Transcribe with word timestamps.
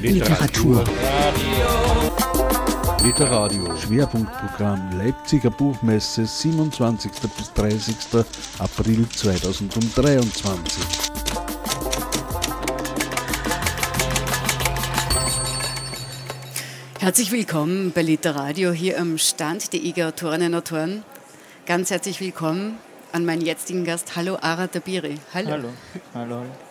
Literatur. 0.00 0.82
Literadio. 3.04 3.76
Schwerpunktprogramm 3.76 4.98
Leipziger 4.98 5.50
Buchmesse 5.50 6.24
27. 6.24 7.10
bis 7.36 7.52
30. 7.52 7.96
April 8.58 9.06
2023. 9.10 10.84
Herzlich 16.98 17.30
willkommen 17.30 17.92
bei 17.92 18.00
Literadio 18.00 18.72
hier 18.72 18.98
am 18.98 19.18
Stand 19.18 19.70
der 19.74 19.84
IG 19.84 20.04
Autorinnen 20.04 20.54
und 20.54 20.60
Autoren. 20.60 21.04
Ganz 21.66 21.90
herzlich 21.90 22.22
willkommen 22.22 22.78
an 23.12 23.26
meinen 23.26 23.42
jetzigen 23.42 23.84
Gast. 23.84 24.16
Hallo 24.16 24.38
Ara 24.40 24.66
Tabiri. 24.66 25.16
Hallo. 25.34 25.50
Hallo. 25.50 25.68
Hallo. 26.14 26.69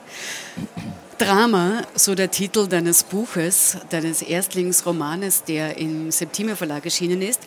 Drama, 1.19 1.83
so 1.95 2.15
der 2.15 2.31
Titel 2.31 2.67
deines 2.67 3.03
Buches, 3.03 3.77
deines 3.89 4.21
Erstlingsromanes, 4.21 5.43
der 5.43 5.77
im 5.77 6.11
Septimer 6.11 6.55
Verlag 6.55 6.85
erschienen 6.85 7.21
ist. 7.21 7.41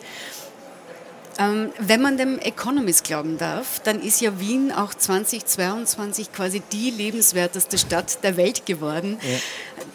Ähm, 1.39 1.71
wenn 1.79 1.99
man 1.99 2.17
dem 2.17 2.37
Economist 2.37 3.03
glauben 3.03 3.39
darf, 3.39 3.79
dann 3.79 3.99
ist 3.99 4.21
ja 4.21 4.39
Wien 4.39 4.71
auch 4.71 4.93
2022 4.93 6.31
quasi 6.31 6.61
die 6.71 6.91
lebenswerteste 6.91 7.79
Stadt 7.79 8.23
der 8.23 8.37
Welt 8.37 8.67
geworden. 8.67 9.17
Ja. 9.21 9.39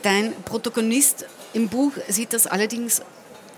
Dein 0.02 0.32
Protagonist 0.44 1.26
im 1.52 1.68
Buch 1.68 1.92
sieht 2.08 2.32
das 2.32 2.48
allerdings 2.48 3.00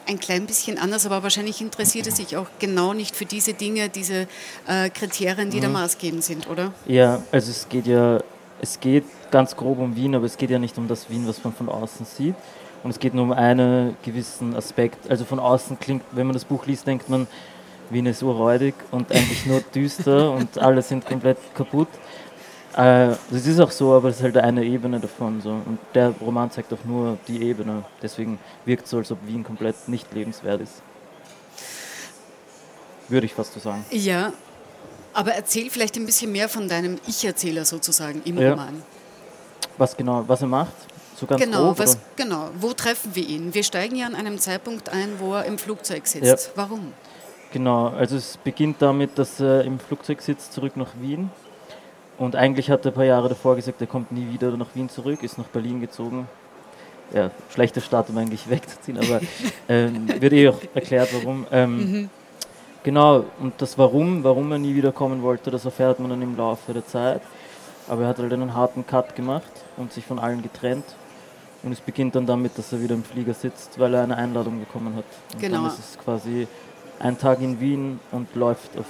ein 0.06 0.20
klein 0.20 0.46
bisschen 0.46 0.78
anders, 0.78 1.06
aber 1.06 1.22
wahrscheinlich 1.22 1.62
interessiert 1.62 2.06
er 2.06 2.12
sich 2.12 2.36
auch 2.36 2.48
genau 2.58 2.92
nicht 2.92 3.16
für 3.16 3.24
diese 3.24 3.54
Dinge, 3.54 3.88
diese 3.88 4.26
äh, 4.66 4.90
Kriterien, 4.90 5.50
die 5.50 5.58
mhm. 5.58 5.62
da 5.62 5.68
maßgebend 5.70 6.22
sind, 6.22 6.50
oder? 6.50 6.74
Ja, 6.86 7.22
also 7.32 7.50
es 7.50 7.68
geht 7.68 7.86
ja, 7.86 8.20
es 8.60 8.80
geht 8.80 9.04
ganz 9.30 9.56
grob 9.56 9.78
um 9.78 9.96
Wien, 9.96 10.14
aber 10.14 10.26
es 10.26 10.36
geht 10.36 10.50
ja 10.50 10.58
nicht 10.58 10.76
um 10.78 10.88
das 10.88 11.08
Wien, 11.10 11.26
was 11.26 11.42
man 11.42 11.52
von 11.52 11.68
außen 11.68 12.06
sieht. 12.06 12.34
Und 12.82 12.90
es 12.90 12.98
geht 12.98 13.14
nur 13.14 13.24
um 13.24 13.32
einen 13.32 13.96
gewissen 14.02 14.56
Aspekt. 14.56 15.10
Also 15.10 15.24
von 15.24 15.38
außen 15.38 15.78
klingt, 15.78 16.02
wenn 16.12 16.26
man 16.26 16.34
das 16.34 16.44
Buch 16.44 16.66
liest, 16.66 16.86
denkt 16.86 17.08
man, 17.08 17.26
Wien 17.90 18.06
ist 18.06 18.22
urräudig 18.22 18.74
und 18.90 19.10
eigentlich 19.12 19.46
nur 19.46 19.60
düster 19.74 20.32
und 20.32 20.58
alle 20.58 20.80
sind 20.80 21.04
komplett 21.04 21.38
kaputt. 21.54 21.88
Äh, 22.74 23.16
das 23.30 23.46
ist 23.46 23.58
auch 23.60 23.70
so, 23.70 23.92
aber 23.94 24.08
es 24.08 24.16
ist 24.16 24.22
halt 24.22 24.36
eine 24.38 24.64
Ebene 24.64 25.00
davon. 25.00 25.40
So. 25.40 25.50
Und 25.50 25.78
der 25.94 26.14
Roman 26.20 26.50
zeigt 26.50 26.72
auch 26.72 26.84
nur 26.84 27.18
die 27.26 27.42
Ebene. 27.42 27.84
Deswegen 28.00 28.38
wirkt 28.64 28.84
es 28.84 28.90
so, 28.90 28.98
als 28.98 29.10
ob 29.10 29.18
Wien 29.26 29.42
komplett 29.42 29.88
nicht 29.88 30.12
lebenswert 30.14 30.60
ist. 30.60 30.82
Würde 33.08 33.26
ich 33.26 33.34
fast 33.34 33.52
so 33.54 33.60
sagen. 33.60 33.84
Ja, 33.90 34.32
aber 35.12 35.32
erzähl 35.32 35.70
vielleicht 35.70 35.96
ein 35.96 36.06
bisschen 36.06 36.32
mehr 36.32 36.48
von 36.48 36.68
deinem 36.68 36.98
Ich-Erzähler 37.06 37.64
sozusagen 37.64 38.22
im 38.24 38.38
ja. 38.38 38.50
Roman. 38.50 38.82
Was 39.78 39.96
genau, 39.96 40.24
was 40.26 40.42
er 40.42 40.48
macht? 40.48 40.72
So 41.16 41.26
ganz 41.26 41.42
genau, 41.42 41.66
grob, 41.66 41.78
was, 41.78 41.98
genau, 42.16 42.48
wo 42.58 42.72
treffen 42.72 43.14
wir 43.14 43.26
ihn? 43.26 43.52
Wir 43.52 43.62
steigen 43.62 43.96
ja 43.96 44.06
an 44.06 44.14
einem 44.14 44.38
Zeitpunkt 44.38 44.88
ein, 44.88 45.18
wo 45.18 45.34
er 45.34 45.44
im 45.44 45.58
Flugzeug 45.58 46.06
sitzt. 46.06 46.46
Ja. 46.46 46.52
Warum? 46.54 46.92
Genau, 47.52 47.88
also 47.88 48.16
es 48.16 48.36
beginnt 48.38 48.80
damit, 48.80 49.18
dass 49.18 49.40
er 49.40 49.64
im 49.64 49.78
Flugzeug 49.80 50.22
sitzt, 50.22 50.52
zurück 50.52 50.76
nach 50.76 50.90
Wien. 51.00 51.30
Und 52.16 52.36
eigentlich 52.36 52.70
hat 52.70 52.84
er 52.84 52.92
ein 52.92 52.94
paar 52.94 53.04
Jahre 53.04 53.28
davor 53.28 53.56
gesagt, 53.56 53.80
er 53.80 53.86
kommt 53.86 54.12
nie 54.12 54.32
wieder 54.32 54.56
nach 54.56 54.74
Wien 54.74 54.88
zurück, 54.88 55.22
ist 55.22 55.38
nach 55.38 55.46
Berlin 55.46 55.80
gezogen. 55.80 56.28
Ja, 57.12 57.30
schlechter 57.52 57.80
Start, 57.80 58.08
um 58.10 58.18
eigentlich 58.18 58.48
wegzuziehen, 58.50 58.98
aber 58.98 59.20
ähm, 59.68 60.08
wird 60.20 60.32
eh 60.32 60.48
auch 60.48 60.58
erklärt, 60.74 61.08
warum. 61.12 61.46
Ähm, 61.50 61.76
mhm. 61.76 62.10
Genau, 62.82 63.24
und 63.40 63.54
das 63.58 63.76
Warum, 63.76 64.24
warum 64.24 64.50
er 64.52 64.58
nie 64.58 64.74
wieder 64.74 64.92
kommen 64.92 65.22
wollte, 65.22 65.50
das 65.50 65.64
erfährt 65.64 66.00
man 66.00 66.10
dann 66.10 66.22
im 66.22 66.36
Laufe 66.36 66.72
der 66.72 66.86
Zeit. 66.86 67.20
Aber 67.88 68.02
er 68.02 68.08
hat 68.08 68.18
halt 68.18 68.32
einen 68.32 68.54
harten 68.54 68.86
Cut 68.86 69.16
gemacht 69.16 69.50
und 69.76 69.92
sich 69.92 70.04
von 70.06 70.18
allen 70.18 70.42
getrennt. 70.42 70.84
Und 71.62 71.72
es 71.72 71.80
beginnt 71.80 72.14
dann 72.14 72.24
damit, 72.24 72.56
dass 72.56 72.72
er 72.72 72.80
wieder 72.80 72.94
im 72.94 73.04
Flieger 73.04 73.34
sitzt, 73.34 73.78
weil 73.78 73.92
er 73.92 74.02
eine 74.02 74.16
Einladung 74.16 74.60
bekommen 74.60 74.96
hat. 74.96 75.04
Und 75.34 75.40
genau. 75.40 75.58
dann 75.58 75.66
ist 75.66 75.78
es 75.78 75.98
quasi 75.98 76.46
ein 76.98 77.18
Tag 77.18 77.40
in 77.40 77.60
Wien 77.60 78.00
und 78.12 78.34
läuft 78.34 78.78
auf 78.78 78.86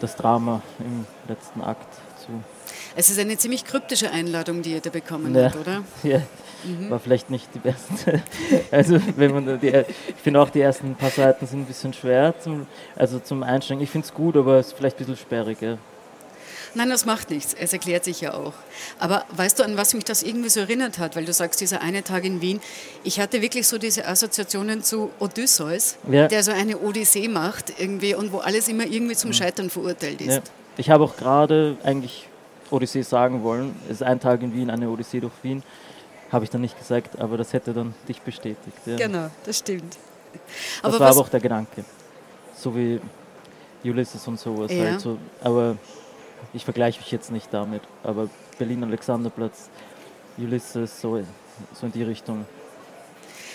das 0.00 0.16
Drama 0.16 0.62
im 0.80 1.06
letzten 1.28 1.60
Akt 1.60 1.94
zu. 2.24 2.32
Es 2.96 3.10
ist 3.10 3.18
eine 3.18 3.36
ziemlich 3.36 3.64
kryptische 3.64 4.10
Einladung, 4.10 4.62
die 4.62 4.74
er 4.74 4.80
da 4.80 4.90
bekommen 4.90 5.34
ja. 5.34 5.44
hat, 5.44 5.56
oder? 5.56 5.84
Ja, 6.02 6.22
mhm. 6.64 6.90
war 6.90 6.98
vielleicht 6.98 7.30
nicht 7.30 7.48
die 7.54 7.58
beste. 7.58 8.22
also 8.70 9.00
wenn 9.16 9.32
man 9.32 9.60
die, 9.60 9.68
ich 9.68 10.22
finde 10.22 10.40
auch 10.40 10.50
die 10.50 10.60
ersten 10.60 10.94
paar 10.94 11.10
Seiten 11.10 11.46
sind 11.46 11.60
ein 11.60 11.66
bisschen 11.66 11.92
schwer 11.92 12.34
zum, 12.40 12.66
also 12.96 13.18
zum 13.18 13.42
Einsteigen. 13.42 13.82
Ich 13.82 13.90
finde 13.90 14.06
es 14.06 14.14
gut, 14.14 14.36
aber 14.36 14.58
es 14.58 14.68
ist 14.68 14.76
vielleicht 14.76 14.96
ein 14.96 15.06
bisschen 15.06 15.16
sperrig. 15.16 15.60
Ja. 15.60 15.78
Nein, 16.74 16.90
das 16.90 17.06
macht 17.06 17.30
nichts. 17.30 17.54
Es 17.58 17.72
erklärt 17.72 18.04
sich 18.04 18.20
ja 18.20 18.34
auch. 18.34 18.52
Aber 18.98 19.24
weißt 19.32 19.58
du, 19.58 19.64
an 19.64 19.76
was 19.76 19.94
mich 19.94 20.04
das 20.04 20.22
irgendwie 20.22 20.48
so 20.48 20.60
erinnert 20.60 20.98
hat? 20.98 21.16
Weil 21.16 21.24
du 21.24 21.32
sagst, 21.32 21.60
dieser 21.60 21.80
eine 21.80 22.04
Tag 22.04 22.24
in 22.24 22.40
Wien. 22.40 22.60
Ich 23.04 23.20
hatte 23.20 23.42
wirklich 23.42 23.66
so 23.66 23.78
diese 23.78 24.06
Assoziationen 24.06 24.82
zu 24.82 25.10
Odysseus, 25.18 25.96
ja. 26.10 26.28
der 26.28 26.42
so 26.42 26.52
eine 26.52 26.78
Odyssee 26.78 27.28
macht 27.28 27.72
irgendwie 27.78 28.14
und 28.14 28.32
wo 28.32 28.38
alles 28.38 28.68
immer 28.68 28.84
irgendwie 28.84 29.16
zum 29.16 29.32
Scheitern 29.32 29.70
verurteilt 29.70 30.20
ist. 30.20 30.36
Ja. 30.36 30.42
Ich 30.76 30.90
habe 30.90 31.04
auch 31.04 31.16
gerade 31.16 31.76
eigentlich 31.82 32.28
Odyssee 32.70 33.02
sagen 33.02 33.42
wollen. 33.42 33.74
Es 33.86 33.96
ist 33.96 34.02
ein 34.02 34.20
Tag 34.20 34.42
in 34.42 34.54
Wien, 34.54 34.70
eine 34.70 34.88
Odyssee 34.88 35.20
durch 35.20 35.32
Wien. 35.42 35.62
Habe 36.30 36.44
ich 36.44 36.50
dann 36.50 36.60
nicht 36.60 36.78
gesagt, 36.78 37.18
aber 37.18 37.36
das 37.36 37.52
hätte 37.52 37.72
dann 37.72 37.94
dich 38.06 38.20
bestätigt. 38.20 38.76
Ja. 38.84 38.96
Genau, 38.96 39.30
das 39.44 39.58
stimmt. 39.58 39.96
Das 40.82 40.94
aber 40.94 41.00
war 41.00 41.10
aber 41.10 41.20
auch 41.20 41.28
der 41.28 41.40
Gedanke. 41.40 41.84
So 42.54 42.74
wie 42.76 43.00
Ulysses 43.84 44.26
und 44.28 44.38
sowas. 44.38 44.70
Ja. 44.72 44.84
Halt 44.84 45.00
so. 45.00 45.18
Aber 45.42 45.76
ich 46.52 46.64
vergleiche 46.64 47.00
mich 47.00 47.10
jetzt 47.10 47.30
nicht 47.30 47.52
damit, 47.52 47.82
aber 48.02 48.28
Berlin-Alexanderplatz, 48.58 49.70
Ulysses, 50.36 51.00
so, 51.00 51.22
so 51.74 51.86
in 51.86 51.92
die 51.92 52.02
Richtung. 52.02 52.46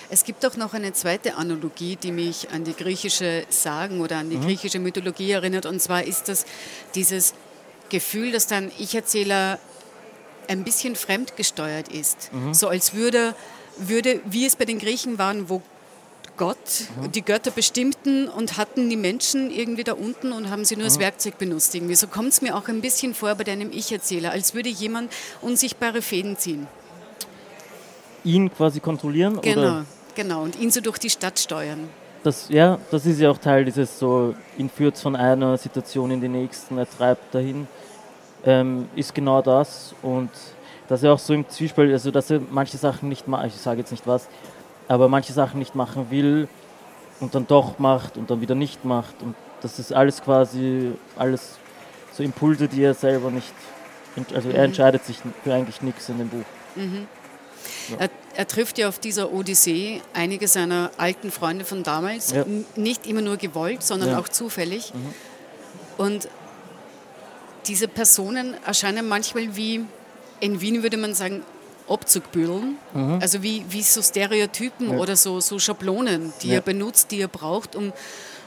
Es 0.10 0.24
gibt 0.24 0.46
auch 0.46 0.56
noch 0.58 0.74
eine 0.74 0.94
zweite 0.94 1.36
Analogie, 1.38 1.96
die 1.96 2.12
mich 2.12 2.52
an 2.52 2.64
die 2.64 2.76
griechische 2.76 3.46
Sagen 3.50 4.02
oder 4.02 4.18
an 4.18 4.30
die 4.30 4.38
mhm. 4.38 4.44
griechische 4.44 4.80
Mythologie 4.80 5.32
erinnert. 5.32 5.66
Und 5.66 5.82
zwar 5.82 6.04
ist 6.04 6.30
das 6.30 6.46
dieses 6.94 7.34
Gefühl, 7.94 8.32
dass 8.32 8.48
dann 8.48 8.72
Ich-Erzähler 8.80 9.60
ein 10.48 10.64
bisschen 10.64 10.96
fremdgesteuert 10.96 11.90
ist. 11.90 12.34
Mhm. 12.34 12.54
So 12.54 12.68
als 12.68 12.96
würde, 12.96 13.36
würde, 13.78 14.20
wie 14.26 14.48
es 14.48 14.56
bei 14.56 14.66
den 14.66 14.80
Griechen 14.80 15.20
waren, 15.20 15.48
wo 15.48 15.62
Gott, 16.36 16.58
mhm. 17.00 17.12
die 17.12 17.22
Götter 17.22 17.52
bestimmten 17.52 18.28
und 18.28 18.58
hatten 18.58 18.90
die 18.90 18.98
Menschen 18.98 19.52
irgendwie 19.52 19.84
da 19.84 19.94
unten 19.94 20.32
und 20.32 20.50
haben 20.50 20.66
sie 20.66 20.76
nur 20.76 20.86
als 20.86 20.98
mhm. 20.98 21.02
Werkzeug 21.02 21.38
benutzt. 21.38 21.76
Irgendwie. 21.76 21.94
So 21.94 22.08
kommt 22.08 22.30
es 22.30 22.42
mir 22.42 22.58
auch 22.58 22.68
ein 22.68 22.82
bisschen 22.82 23.14
vor 23.14 23.36
bei 23.36 23.44
deinem 23.44 23.72
Ich-Erzähler, 23.72 24.32
als 24.32 24.56
würde 24.56 24.70
jemand 24.70 25.14
unsichtbare 25.42 26.02
Fäden 26.02 26.36
ziehen. 26.36 26.66
Ihn 28.24 28.52
quasi 28.52 28.80
kontrollieren? 28.80 29.40
Genau, 29.42 29.62
oder? 29.62 29.86
genau. 30.16 30.42
Und 30.42 30.60
ihn 30.60 30.72
so 30.72 30.82
durch 30.82 30.98
die 30.98 31.12
Stadt 31.12 31.38
steuern. 31.38 31.88
Das, 32.24 32.48
ja, 32.50 32.80
das 32.90 33.06
ist 33.06 33.20
ja 33.20 33.30
auch 33.30 33.38
Teil 33.38 33.66
dieses 33.66 34.00
so, 34.00 34.34
ihn 34.58 34.70
führt 34.70 34.98
von 34.98 35.16
einer 35.16 35.58
Situation 35.58 36.10
in 36.10 36.22
die 36.22 36.30
nächsten, 36.30 36.78
er 36.78 36.90
treibt 36.90 37.36
dahin, 37.36 37.68
ähm, 38.46 38.90
ist 38.96 39.14
genau 39.16 39.42
das. 39.42 39.94
Und 40.02 40.30
dass 40.88 41.04
er 41.04 41.14
auch 41.14 41.20
so 41.20 41.34
im 41.34 41.48
Zwiespalt, 41.50 41.92
also 41.92 42.12
dass 42.12 42.30
er 42.30 42.42
manche 42.52 42.78
Sachen 42.78 43.10
nicht 43.10 43.28
macht, 43.28 43.48
ich 43.48 43.56
sage 43.56 43.80
jetzt 43.80 43.92
nicht 43.92 44.06
was, 44.06 44.28
aber 44.88 45.08
manche 45.10 45.34
Sachen 45.34 45.60
nicht 45.60 45.76
machen 45.76 46.08
will 46.10 46.48
und 47.20 47.36
dann 47.36 47.48
doch 47.48 47.80
macht 47.80 48.18
und 48.18 48.30
dann 48.30 48.42
wieder 48.42 48.56
nicht 48.56 48.84
macht. 48.86 49.22
Und 49.22 49.36
das 49.62 49.80
ist 49.80 49.94
alles 49.94 50.22
quasi, 50.22 50.92
alles 51.18 51.58
so 52.12 52.24
Impulse, 52.24 52.68
die 52.68 52.84
er 52.84 52.94
selber 52.94 53.32
nicht, 53.32 53.54
also 54.34 54.50
er 54.50 54.60
mhm. 54.60 54.66
entscheidet 54.66 55.06
sich 55.06 55.18
für 55.44 55.54
eigentlich 55.54 55.82
nichts 55.82 56.10
in 56.10 56.18
dem 56.18 56.30
Buch. 56.30 56.46
Mhm. 56.76 57.08
Ja. 57.90 57.98
Er, 57.98 58.10
er, 58.36 58.48
trifft 58.48 58.78
ja 58.78 58.90
auf 58.90 59.00
dieser 59.00 59.32
Odyssee 59.32 60.02
einige 60.14 60.48
seiner 60.48 60.92
alten 60.98 61.32
Freunde 61.32 61.64
von 61.64 61.84
damals, 61.84 62.34
ja. 62.34 62.46
nicht 62.76 63.08
immer 63.08 63.22
nur 63.22 63.38
gewollt, 63.38 63.84
sondern 63.84 64.10
ja. 64.10 64.20
auch 64.20 64.28
zufällig. 64.28 64.94
Mhm. 64.94 65.14
Und 65.98 66.28
diese 67.68 67.88
Personen 67.88 68.56
erscheinen 68.66 69.08
manchmal 69.08 69.56
wie, 69.56 69.86
in 70.40 70.62
Wien 70.62 70.84
würde 70.84 70.98
man 70.98 71.14
sagen, 71.14 71.44
Abzugbüdeln, 71.90 72.78
mhm. 72.94 73.20
also 73.22 73.44
wie, 73.44 73.66
wie 73.70 73.82
so 73.82 74.02
Stereotypen 74.02 74.92
ja. 74.94 74.98
oder 74.98 75.16
so, 75.16 75.40
so 75.42 75.60
Schablonen, 75.60 76.32
die 76.42 76.50
ja. 76.50 76.56
er 76.56 76.62
benutzt, 76.62 77.12
die 77.12 77.20
er 77.20 77.28
braucht, 77.28 77.76
um, 77.76 77.92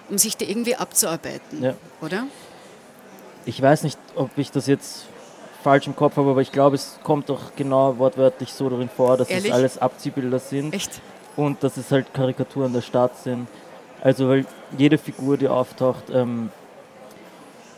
um 0.08 0.18
sich 0.18 0.36
da 0.36 0.46
irgendwie 0.46 0.74
abzuarbeiten, 0.74 1.62
ja. 1.62 1.74
oder? 2.00 2.26
Ich 3.44 3.60
weiß 3.60 3.82
nicht, 3.82 3.98
ob 4.14 4.30
ich 4.36 4.50
das 4.50 4.66
jetzt 4.66 5.04
falsch 5.62 5.86
im 5.86 5.96
Kopf 5.96 6.16
habe, 6.16 6.30
aber 6.30 6.40
ich 6.40 6.52
glaube, 6.52 6.76
es 6.76 6.98
kommt 7.02 7.28
doch 7.28 7.56
genau 7.56 7.98
wortwörtlich 7.98 8.52
so 8.52 8.68
darin 8.68 8.88
vor, 8.88 9.16
dass 9.16 9.28
Ehrlich? 9.28 9.50
es 9.50 9.52
alles 9.52 9.78
Abziehbilder 9.78 10.38
sind. 10.38 10.72
Echt? 10.72 11.00
Und 11.34 11.62
dass 11.62 11.76
es 11.76 11.90
halt 11.90 12.14
Karikaturen 12.14 12.72
der 12.72 12.82
Stadt 12.82 13.18
sind. 13.18 13.48
Also, 14.00 14.28
weil 14.28 14.46
jede 14.78 14.96
Figur, 14.96 15.36
die 15.36 15.48
auftaucht, 15.48 16.04
ähm, 16.12 16.50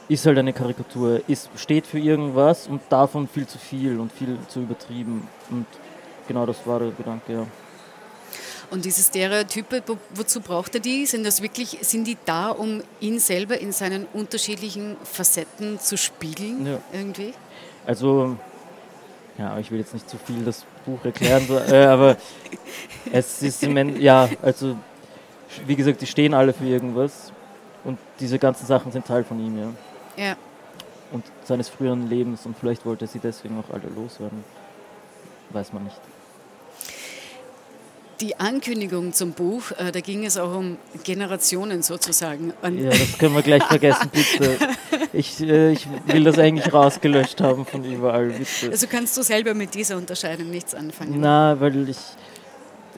ist 0.09 0.25
halt 0.27 0.39
eine 0.39 0.53
Karikatur, 0.53 1.21
ist, 1.29 1.51
steht 1.57 1.87
für 1.87 1.99
irgendwas 1.99 2.67
und 2.67 2.81
davon 2.89 3.29
viel 3.29 3.47
zu 3.47 3.59
viel 3.59 4.01
und 4.01 4.11
viel 4.13 4.39
zu 4.49 4.61
übertrieben. 4.61 5.29
Und 5.51 5.67
genau 6.27 6.47
das 6.47 6.67
war 6.67 6.81
der 6.81 6.91
Gedanke, 6.93 7.33
ja. 7.33 7.47
Und 8.71 8.85
diese 8.85 9.03
Stereotype, 9.03 9.83
wozu 10.15 10.41
braucht 10.41 10.75
er 10.75 10.81
die? 10.81 11.07
Sind 11.07 11.25
das 11.25 11.41
wirklich, 11.41 11.79
sind 11.81 12.07
die 12.07 12.19
da, 12.27 12.51
um 12.51 12.83
ihn 13.01 13.19
selber 13.19 13.59
in 13.59 13.73
seinen 13.73 14.07
unterschiedlichen 14.13 14.97
Facetten 15.05 15.81
zu 15.81 15.97
spiegeln 15.97 16.67
ja. 16.67 16.79
irgendwie? 16.93 17.33
Also, 17.87 18.37
ja, 19.39 19.59
ich 19.59 19.71
will 19.71 19.79
jetzt 19.79 19.95
nicht 19.95 20.09
zu 20.09 20.19
viel 20.19 20.45
das 20.45 20.67
Buch 20.85 21.03
erklären, 21.03 21.47
äh, 21.71 21.87
aber 21.87 22.17
es 23.11 23.43
ist 23.43 23.63
im 23.63 23.77
End, 23.79 23.99
ja, 23.99 24.29
also 24.43 24.77
wie 25.67 25.77
gesagt, 25.77 26.03
die 26.03 26.07
stehen 26.07 26.35
alle 26.35 26.53
für 26.53 26.67
irgendwas 26.67 27.33
und 27.85 27.99
diese 28.21 28.39
ganzen 28.39 28.67
Sachen 28.67 28.93
sind 28.93 29.07
Teil 29.07 29.25
von 29.25 29.41
ihm, 29.41 29.59
ja. 29.59 29.71
Ja. 30.19 30.37
Und 31.13 31.25
seines 31.45 31.69
früheren 31.69 32.09
Lebens 32.09 32.45
und 32.45 32.57
vielleicht 32.59 32.85
wollte 32.85 33.07
sie 33.07 33.19
deswegen 33.19 33.59
auch 33.59 33.73
alle 33.73 33.89
loswerden. 33.95 34.45
Weiß 35.51 35.73
man 35.73 35.85
nicht. 35.85 35.97
Die 38.21 38.39
Ankündigung 38.39 39.13
zum 39.13 39.31
Buch, 39.33 39.71
äh, 39.79 39.93
da 39.93 40.01
ging 40.01 40.27
es 40.27 40.37
auch 40.37 40.53
um 40.57 40.77
Generationen 41.05 41.83
sozusagen. 41.83 42.53
Und 42.63 42.79
Ja, 42.79 42.91
das 42.91 43.17
können 43.17 43.35
wir 43.35 43.43
gleich 43.43 43.63
vergessen, 43.63 44.11
bitte. 44.13 44.59
Ich, 45.15 45.41
äh, 45.41 45.73
ich 45.73 45.89
will 46.07 46.25
das 46.25 46.39
eigentlich 46.39 46.73
rausgelöscht 46.73 47.41
haben 47.41 47.65
von 47.65 47.83
überall, 47.83 48.27
bitte. 48.29 48.71
also 48.71 48.87
kannst 48.87 49.17
du 49.17 49.23
selber 49.23 49.55
mit 49.55 49.75
dieser 49.75 49.97
Unterscheidung 49.97 50.51
nichts 50.51 50.75
anfangen. 50.75 51.19
Na, 51.19 51.59
weil 51.61 51.89
ich. 51.89 51.97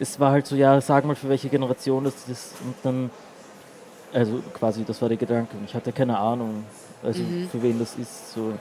Es 0.01 0.19
war 0.19 0.33
halt 0.33 0.47
so, 0.47 0.57
ja, 0.57 0.81
sag 0.81 1.05
mal, 1.05 1.15
für 1.15 1.29
welche 1.29 1.49
Generation 1.49 2.03
das 2.05 2.15
ist. 2.29 2.55
Und 2.65 2.75
dann. 2.83 3.11
Also 4.13 4.43
quasi, 4.55 4.85
das 4.85 5.01
war 5.01 5.09
der 5.09 5.19
Gedanke. 5.19 5.57
Ich 5.65 5.75
hatte 5.75 5.93
keine 5.93 6.19
Ahnung, 6.19 6.65
also 7.03 7.23
für 7.51 7.63
wen 7.63 7.79
das 7.79 7.95
ist. 7.97 8.33
So. 8.33 8.53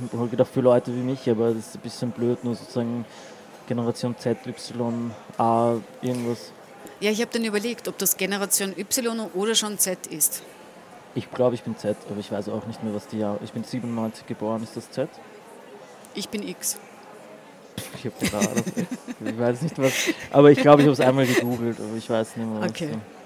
Ich 0.00 0.06
habe 0.12 0.20
halt 0.22 0.30
gedacht, 0.32 0.50
für 0.52 0.60
Leute 0.60 0.94
wie 0.94 1.00
mich, 1.00 1.28
aber 1.30 1.48
das 1.54 1.68
ist 1.68 1.74
ein 1.76 1.80
bisschen 1.80 2.10
blöd, 2.10 2.42
nur 2.44 2.54
sozusagen 2.54 3.04
Generation 3.66 4.16
Z, 4.18 4.38
Y, 4.46 5.10
A, 5.38 5.74
irgendwas. 6.02 6.52
Ja, 7.00 7.10
ich 7.10 7.20
habe 7.20 7.30
dann 7.32 7.44
überlegt, 7.44 7.86
ob 7.86 7.96
das 7.98 8.16
Generation 8.16 8.74
Y 8.76 9.20
oder 9.34 9.54
schon 9.54 9.78
Z 9.78 10.06
ist. 10.08 10.42
Ich 11.14 11.30
glaube, 11.30 11.54
ich 11.54 11.62
bin 11.62 11.76
Z, 11.76 11.96
aber 12.10 12.18
ich 12.20 12.30
weiß 12.30 12.48
auch 12.48 12.66
nicht 12.66 12.82
mehr, 12.82 12.94
was 12.94 13.06
die 13.06 13.18
Jahre. 13.18 13.38
Ich 13.44 13.52
bin 13.52 13.64
97 13.64 14.26
geboren, 14.26 14.62
ist 14.62 14.76
das 14.76 14.90
Z? 14.90 15.08
Ich 16.14 16.28
bin 16.28 16.46
X. 16.46 16.76
Ich 17.96 18.04
habe 18.06 18.14
keine 18.30 18.48
Ahnung. 18.50 18.64
ich 19.24 19.38
weiß 19.38 19.62
nicht 19.62 19.78
was. 19.78 19.92
Aber 20.32 20.50
ich 20.50 20.58
glaube, 20.58 20.82
ich 20.82 20.86
habe 20.86 20.92
es 20.92 21.00
einmal 21.00 21.26
gegoogelt, 21.26 21.78
aber 21.80 21.96
ich 21.96 22.08
weiß 22.10 22.36
nicht 22.36 22.48
mehr. 22.50 22.60
was 22.60 22.70
Okay. 22.70 22.90
da- 22.92 23.17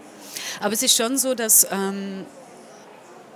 Aber 0.62 0.72
es 0.72 0.82
ist 0.82 0.96
schon 0.96 1.18
so, 1.18 1.34
dass 1.34 1.66
ähm, 1.70 2.24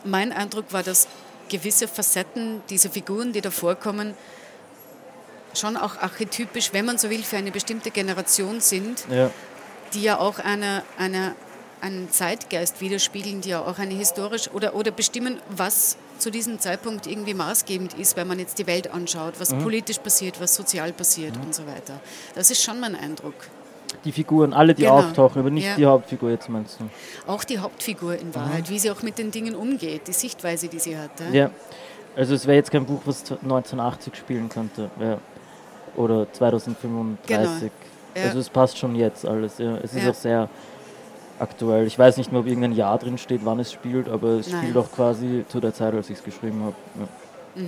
mein 0.04 0.32
Eindruck 0.32 0.72
war, 0.72 0.82
dass 0.82 1.08
gewisse 1.48 1.88
Facetten 1.88 2.62
dieser 2.70 2.88
Figuren, 2.90 3.32
die 3.32 3.40
da 3.40 3.50
vorkommen, 3.50 4.14
schon 5.54 5.76
auch 5.76 5.96
archetypisch, 5.96 6.72
wenn 6.72 6.84
man 6.84 6.98
so 6.98 7.10
will, 7.10 7.22
für 7.22 7.36
eine 7.36 7.50
bestimmte 7.50 7.90
Generation 7.90 8.60
sind, 8.60 9.04
Ja, 9.10 9.30
die 9.92 10.02
ja 10.02 10.18
auch 10.18 10.38
eine, 10.38 10.82
eine, 10.98 11.34
einen 11.80 12.10
Zeitgeist 12.10 12.80
widerspiegeln, 12.80 13.40
die 13.40 13.50
ja 13.50 13.60
auch 13.60 13.78
eine 13.78 13.94
historisch 13.94 14.50
oder, 14.52 14.74
oder 14.74 14.90
bestimmen, 14.90 15.40
was 15.50 15.96
zu 16.18 16.30
diesem 16.30 16.58
Zeitpunkt 16.60 17.06
irgendwie 17.06 17.34
maßgebend 17.34 17.94
ist, 17.94 18.16
wenn 18.16 18.26
man 18.26 18.38
jetzt 18.38 18.58
die 18.58 18.66
Welt 18.66 18.92
anschaut, 18.92 19.34
was 19.38 19.52
politisch 19.54 19.98
passiert, 19.98 20.40
was 20.40 20.54
sozial 20.54 20.92
passiert 20.92 21.36
und 21.36 21.54
so 21.54 21.66
weiter. 21.66 22.00
Das 22.34 22.50
ist 22.50 22.62
schon 22.62 22.80
mein 22.80 22.94
Eindruck. 22.94 23.34
Die 24.04 24.12
Figuren, 24.12 24.52
alle, 24.52 24.74
die 24.74 24.82
Genau. 24.82 24.98
auftauchen, 24.98 25.40
aber 25.40 25.50
nicht 25.50 25.66
Ja. 25.66 25.76
die 25.76 25.86
Hauptfigur 25.86 26.30
jetzt 26.30 26.48
meinst 26.48 26.78
du? 26.80 26.84
Auch 27.30 27.44
die 27.44 27.58
Hauptfigur 27.58 28.14
in 28.18 28.34
Wahrheit, 28.34 28.68
wie 28.70 28.78
sie 28.78 28.90
auch 28.90 29.02
mit 29.02 29.18
den 29.18 29.30
Dingen 29.30 29.54
umgeht, 29.54 30.08
die 30.08 30.12
Sichtweise, 30.12 30.68
die 30.68 30.78
sie 30.78 30.96
hat. 30.96 31.10
ja. 31.20 31.30
Ja. 31.44 31.50
Also 32.16 32.34
es 32.34 32.46
wäre 32.46 32.56
jetzt 32.56 32.70
kein 32.70 32.86
Buch, 32.86 33.02
was 33.04 33.24
1980 33.42 34.16
spielen 34.16 34.48
könnte. 34.48 34.90
Ja. 34.98 35.18
Oder 35.96 36.26
2035. 36.32 37.70
Genau. 38.14 38.26
Also 38.26 38.38
es 38.38 38.48
passt 38.48 38.78
schon 38.78 38.94
jetzt 38.96 39.26
alles. 39.26 39.58
Ja. 39.58 39.76
Es 39.82 39.92
ist 39.94 40.08
auch 40.08 40.14
sehr 40.14 40.48
aktuell. 41.38 41.86
Ich 41.86 41.98
weiß 41.98 42.16
nicht 42.16 42.32
mehr, 42.32 42.40
ob 42.40 42.46
irgendein 42.46 42.72
Jahr 42.72 42.96
drin 42.98 43.18
steht, 43.18 43.42
wann 43.44 43.60
es 43.60 43.70
spielt, 43.70 44.08
aber 44.08 44.28
es 44.38 44.48
Nein. 44.48 44.62
spielt 44.62 44.76
auch 44.78 44.90
quasi 44.90 45.44
zu 45.48 45.60
der 45.60 45.74
Zeit, 45.74 45.92
als 45.92 46.08
ich 46.08 46.16
es 46.16 46.24
geschrieben 46.24 46.62
habe. 46.64 46.74
Ja. 47.60 47.62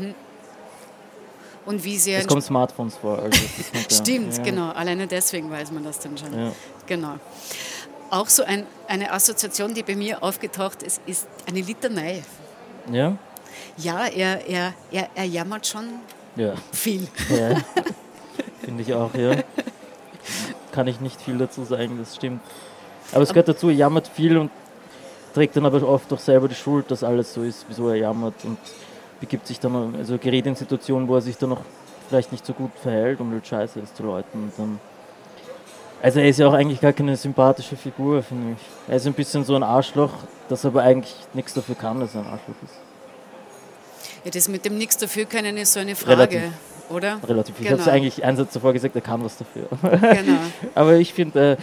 Und 1.68 1.84
wie 1.84 1.98
sehr 1.98 2.20
Es 2.20 2.26
kommen 2.26 2.40
Smartphones 2.40 2.96
vor. 2.96 3.18
Also 3.18 3.38
ja. 3.74 3.80
Stimmt, 3.94 4.38
ja. 4.38 4.42
genau. 4.42 4.70
Alleine 4.70 5.06
deswegen 5.06 5.50
weiß 5.50 5.70
man 5.70 5.84
das 5.84 5.98
dann 6.00 6.16
schon. 6.16 6.32
Ja. 6.32 6.50
Genau. 6.86 7.16
Auch 8.08 8.28
so 8.28 8.42
ein, 8.42 8.66
eine 8.86 9.12
Assoziation, 9.12 9.74
die 9.74 9.82
bei 9.82 9.94
mir 9.94 10.22
aufgetaucht 10.22 10.82
ist, 10.82 11.02
ist 11.04 11.28
eine 11.46 11.60
Litanei. 11.60 12.22
Ja? 12.90 13.18
Ja, 13.76 14.06
er, 14.06 14.46
er, 14.48 14.72
er, 14.90 15.08
er 15.14 15.24
jammert 15.24 15.66
schon 15.66 15.84
Ja. 16.36 16.54
viel. 16.72 17.06
ja. 17.28 17.58
Finde 18.64 18.82
ich 18.82 18.94
auch, 18.94 19.12
ja. 19.14 19.36
Kann 20.72 20.86
ich 20.86 21.02
nicht 21.02 21.20
viel 21.20 21.36
dazu 21.36 21.64
sagen, 21.64 21.98
das 21.98 22.16
stimmt. 22.16 22.40
Aber 23.12 23.24
es 23.24 23.28
gehört 23.28 23.48
dazu, 23.48 23.68
er 23.68 23.74
jammert 23.74 24.08
viel 24.08 24.38
und 24.38 24.50
trägt 25.34 25.54
dann 25.54 25.66
aber 25.66 25.86
oft 25.86 26.10
auch 26.14 26.18
selber 26.18 26.48
die 26.48 26.54
Schuld, 26.54 26.90
dass 26.90 27.04
alles 27.04 27.34
so 27.34 27.42
ist, 27.42 27.66
wieso 27.68 27.90
er 27.90 27.96
jammert 27.96 28.42
und 28.44 28.56
begibt 29.20 29.46
sich 29.46 29.58
dann, 29.60 29.94
also 29.96 30.18
gerät 30.18 30.46
in 30.46 30.54
Situationen, 30.54 31.08
wo 31.08 31.14
er 31.16 31.20
sich 31.20 31.36
dann 31.36 31.50
noch 31.50 31.60
vielleicht 32.08 32.32
nicht 32.32 32.44
so 32.46 32.52
gut 32.52 32.70
verhält 32.82 33.20
und 33.20 33.32
halt 33.32 33.46
scheiße 33.46 33.80
ist 33.80 33.96
zu 33.96 34.02
Leuten. 34.02 34.52
Dann 34.56 34.80
also 36.00 36.20
er 36.20 36.28
ist 36.28 36.38
ja 36.38 36.46
auch 36.46 36.52
eigentlich 36.52 36.80
gar 36.80 36.92
keine 36.92 37.16
sympathische 37.16 37.76
Figur, 37.76 38.22
finde 38.22 38.52
ich. 38.52 38.58
Er 38.88 38.96
ist 38.96 39.06
ein 39.06 39.14
bisschen 39.14 39.44
so 39.44 39.56
ein 39.56 39.64
Arschloch, 39.64 40.12
das 40.48 40.64
aber 40.64 40.82
eigentlich 40.82 41.14
nichts 41.34 41.54
dafür 41.54 41.74
kann, 41.74 41.98
dass 42.00 42.14
er 42.14 42.20
ein 42.20 42.26
Arschloch 42.28 42.54
ist. 42.64 42.74
Ja, 44.24 44.30
das 44.30 44.48
mit 44.48 44.64
dem 44.64 44.78
Nichts 44.78 44.96
dafür 44.96 45.24
können 45.24 45.56
ist 45.56 45.72
so 45.72 45.80
eine 45.80 45.96
Frage, 45.96 46.18
Relativ. 46.18 46.42
oder? 46.90 47.18
Relativ. 47.26 47.54
Ich 47.58 47.66
Genau. 47.66 47.72
habe 47.72 47.82
es 47.82 47.88
eigentlich 47.88 48.24
einen 48.24 48.36
Satz 48.36 48.52
davor 48.52 48.72
gesagt, 48.72 48.94
er 48.94 49.00
kann 49.00 49.24
was 49.24 49.36
dafür. 49.38 49.66
Genau. 49.82 50.38
Aber 50.74 50.94
ich 50.94 51.12
finde, 51.12 51.58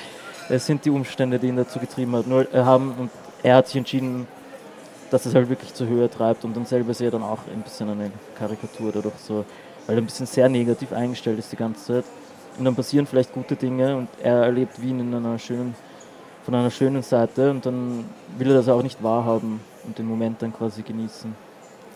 äh, 0.50 0.54
es 0.54 0.66
sind 0.66 0.84
die 0.86 0.90
Umstände, 0.90 1.40
die 1.40 1.48
ihn 1.48 1.58
dazu 1.58 1.80
getrieben 1.80 2.16
hat, 2.16 2.28
nur, 2.28 2.54
äh, 2.54 2.64
haben. 2.64 2.94
Und 2.98 3.12
er 3.42 3.56
hat 3.58 3.68
sich 3.68 3.78
entschieden, 3.78 4.28
dass 5.12 5.26
es 5.26 5.36
halt 5.36 5.50
wirklich 5.50 5.74
zur 5.74 5.88
Höhe 5.88 6.10
treibt. 6.10 6.44
Und 6.46 6.56
dann 6.56 6.66
selber 6.66 6.92
ist 6.92 7.02
er 7.02 7.12
dann 7.12 7.24
auch 7.24 7.40
ein 7.54 7.62
bisschen 7.62 7.90
eine 7.90 8.12
Karikatur 8.38 8.92
dadurch 8.92 9.16
so, 9.26 9.46
weil 9.88 9.96
er 9.98 10.02
ein 10.02 10.06
bisschen 10.06 10.26
sehr 10.26 10.50
negativ 10.50 10.92
eingestellt 10.94 11.40
ist 11.40 11.52
die 11.52 11.56
ganze 11.58 11.86
Zeit. 11.86 12.06
Und 12.58 12.66
dann 12.66 12.76
passieren 12.76 13.06
vielleicht 13.06 13.34
gute 13.34 13.56
Dinge 13.56 13.98
und 13.98 14.08
er 14.24 14.44
erlebt 14.44 14.82
Wien 14.82 15.00
in 15.00 15.14
einer 15.14 15.38
schönen, 15.38 15.76
von 16.46 16.56
einer 16.56 16.72
schönen 16.72 17.04
Seite 17.04 17.52
und 17.52 17.66
dann 17.66 18.06
will 18.38 18.50
er 18.50 18.56
das 18.56 18.70
auch 18.70 18.82
nicht 18.84 19.02
wahrhaben 19.04 19.60
und 19.86 19.98
den 19.98 20.06
Moment 20.08 20.42
dann 20.42 20.54
quasi 20.54 20.82
genießen. 20.82 21.36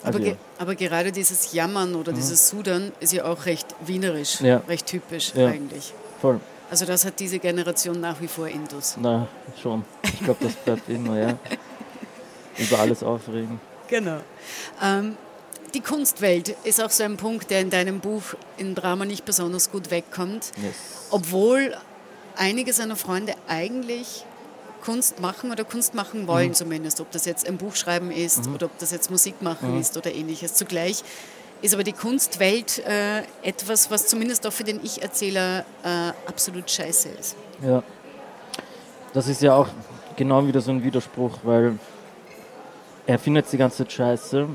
Aber, 0.02 0.06
Also, 0.08 0.18
ge 0.18 0.28
ja. 0.30 0.34
aber 0.58 0.74
gerade 0.74 1.12
dieses 1.12 1.52
Jammern 1.52 1.94
oder 1.94 2.12
dieses 2.12 2.48
Sudern 2.48 2.92
ist 3.00 3.12
ja 3.12 3.24
auch 3.26 3.46
recht 3.46 3.74
wienerisch, 3.84 4.40
Ja. 4.40 4.62
recht 4.68 4.86
typisch 4.86 5.32
Ja. 5.34 5.46
eigentlich. 5.48 5.92
voll. 6.20 6.40
Also 6.70 6.84
das 6.86 7.04
hat 7.04 7.18
diese 7.18 7.38
Generation 7.40 8.00
nach 8.00 8.20
wie 8.20 8.28
vor 8.28 8.46
Intus. 8.46 8.96
Na, 9.00 9.26
schon. 9.60 9.84
Ich 10.04 10.20
glaube, 10.20 10.44
das 10.44 10.54
bleibt 10.54 10.88
immer, 10.88 11.18
ja. 11.18 11.38
Über 12.60 12.78
alles 12.78 13.02
aufregen. 13.02 13.60
Genau. 13.88 14.18
Ähm, 14.82 15.16
die 15.74 15.80
Kunstwelt 15.80 16.54
ist 16.64 16.82
auch 16.82 16.90
so 16.90 17.04
ein 17.04 17.16
Punkt, 17.16 17.50
der 17.50 17.60
in 17.60 17.70
deinem 17.70 18.00
Buch 18.00 18.22
im 18.56 18.74
Drama 18.74 19.04
nicht 19.04 19.24
besonders 19.24 19.70
gut 19.70 19.90
wegkommt, 19.90 20.52
Yes. 20.62 20.74
obwohl 21.10 21.76
einige 22.36 22.72
seiner 22.72 22.96
Freunde 22.96 23.34
eigentlich 23.48 24.24
Kunst 24.84 25.20
machen 25.20 25.50
oder 25.52 25.64
Kunst 25.64 25.94
machen 25.94 26.26
wollen 26.26 26.48
Mhm. 26.48 26.54
zumindest, 26.54 27.00
ob 27.00 27.10
das 27.10 27.24
jetzt 27.26 27.46
ein 27.46 27.56
Buch 27.58 27.76
schreiben 27.76 28.10
ist 28.10 28.46
oder 28.48 28.66
ob 28.66 28.78
das 28.78 28.90
jetzt 28.92 29.10
Musik 29.10 29.42
machen 29.42 29.74
Mhm. 29.74 29.80
ist 29.80 29.96
oder 29.96 30.12
ähnliches. 30.12 30.54
Zugleich 30.54 31.02
ist 31.62 31.74
aber 31.74 31.84
die 31.84 31.92
Kunstwelt 31.92 32.78
äh, 32.86 33.22
etwas, 33.42 33.90
was 33.90 34.06
zumindest 34.06 34.46
auch 34.46 34.52
für 34.52 34.64
den 34.64 34.82
Ich-Erzähler 34.84 35.64
äh, 35.84 36.12
absolut 36.26 36.70
scheiße 36.70 37.10
ist. 37.10 37.36
Ja. 37.62 37.82
Das 39.12 39.28
ist 39.28 39.42
ja 39.42 39.54
auch 39.54 39.68
genau 40.16 40.46
wieder 40.46 40.60
so 40.62 40.70
ein 40.70 40.82
Widerspruch, 40.82 41.38
weil 41.42 41.78
er 43.10 43.18
findet 43.18 43.52
die 43.52 43.56
ganze 43.56 43.78
Zeit 43.78 43.92
scheiße, 43.92 44.46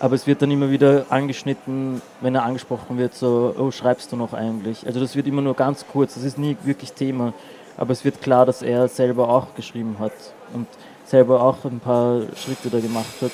aber 0.00 0.14
es 0.16 0.26
wird 0.26 0.42
dann 0.42 0.50
immer 0.50 0.70
wieder 0.70 1.06
angeschnitten, 1.10 2.02
wenn 2.20 2.34
er 2.34 2.42
angesprochen 2.42 2.98
wird, 2.98 3.14
so, 3.14 3.54
oh, 3.56 3.70
schreibst 3.70 4.10
du 4.10 4.16
noch 4.16 4.32
eigentlich? 4.32 4.84
Also 4.84 4.98
das 4.98 5.14
wird 5.14 5.28
immer 5.28 5.42
nur 5.42 5.54
ganz 5.54 5.86
kurz, 5.86 6.14
das 6.14 6.24
ist 6.24 6.38
nie 6.38 6.56
wirklich 6.64 6.92
Thema, 6.92 7.32
aber 7.76 7.92
es 7.92 8.04
wird 8.04 8.20
klar, 8.20 8.46
dass 8.46 8.62
er 8.62 8.88
selber 8.88 9.28
auch 9.28 9.54
geschrieben 9.54 9.96
hat 10.00 10.12
und 10.54 10.66
selber 11.04 11.40
auch 11.40 11.64
ein 11.64 11.78
paar 11.78 12.22
Schritte 12.34 12.68
da 12.68 12.80
gemacht 12.80 13.22
hat. 13.22 13.30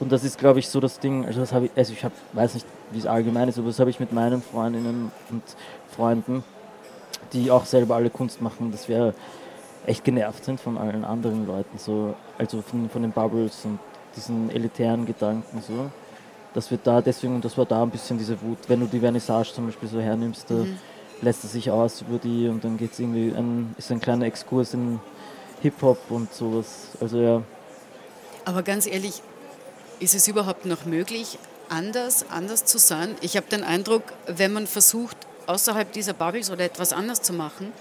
Und 0.00 0.12
das 0.12 0.22
ist, 0.22 0.38
glaube 0.38 0.58
ich, 0.58 0.68
so 0.68 0.78
das 0.78 0.98
Ding, 0.98 1.24
also 1.24 1.40
das 1.40 1.54
habe 1.54 1.66
ich, 1.66 1.70
also 1.74 1.94
ich 1.94 2.04
hab, 2.04 2.12
weiß 2.34 2.52
nicht, 2.54 2.66
wie 2.90 2.98
es 2.98 3.06
allgemein 3.06 3.48
ist, 3.48 3.58
aber 3.58 3.68
das 3.68 3.80
habe 3.80 3.88
ich 3.88 3.98
mit 3.98 4.12
meinen 4.12 4.42
Freundinnen 4.42 5.10
und 5.30 5.42
Freunden, 5.96 6.44
die 7.32 7.50
auch 7.50 7.64
selber 7.64 7.94
alle 7.96 8.10
Kunst 8.10 8.42
machen, 8.42 8.70
dass 8.70 8.86
wir 8.86 9.14
echt 9.86 10.04
genervt 10.04 10.44
sind 10.44 10.60
von 10.60 10.76
allen 10.76 11.04
anderen 11.04 11.46
Leuten, 11.46 11.78
so, 11.78 12.14
also 12.38 12.62
von, 12.62 12.90
von 12.90 13.02
den 13.02 13.12
Bubbles 13.12 13.64
und 13.64 13.78
diesen 14.16 14.50
elitären 14.50 15.06
Gedanken 15.06 15.62
so. 15.66 15.90
Das 16.54 16.70
wird 16.70 16.86
da 16.86 17.00
deswegen, 17.00 17.34
und 17.34 17.44
das 17.44 17.56
war 17.58 17.66
da 17.66 17.82
ein 17.82 17.90
bisschen 17.90 18.18
diese 18.18 18.40
Wut, 18.40 18.58
wenn 18.68 18.80
du 18.80 18.86
die 18.86 19.00
Vernissage 19.00 19.52
zum 19.52 19.66
Beispiel 19.66 19.88
so 19.88 20.00
hernimmst, 20.00 20.50
da 20.50 20.64
lässt 21.22 21.44
es 21.44 21.52
sich 21.52 21.70
aus 21.70 22.02
über 22.02 22.18
die 22.18 22.48
und 22.48 22.64
dann 22.64 22.76
geht 22.76 22.92
es 22.92 22.98
irgendwie, 22.98 23.32
ein, 23.36 23.74
ist 23.78 23.90
ein 23.90 24.00
kleiner 24.00 24.26
Exkurs 24.26 24.74
in 24.74 25.00
Hip-Hop 25.62 25.98
und 26.10 26.32
sowas. 26.32 26.88
Also 27.00 27.20
ja, 27.20 27.42
Aber 28.44 28.62
ganz 28.62 28.86
ehrlich, 28.86 29.22
ist 30.00 30.14
es 30.14 30.28
überhaupt 30.28 30.66
noch 30.66 30.84
möglich, 30.84 31.38
anders, 31.68 32.26
anders 32.30 32.64
zu 32.64 32.78
sein? 32.78 33.14
Ich 33.20 33.36
habe 33.36 33.46
den 33.50 33.64
Eindruck, 33.64 34.02
wenn 34.26 34.52
man 34.52 34.66
versucht, 34.66 35.16
außerhalb 35.46 35.92
dieser 35.92 36.12
Bubbles 36.12 36.50
oder 36.50 36.64
etwas 36.64 36.92
anders 36.92 37.22
zu 37.22 37.32
machen, 37.32 37.72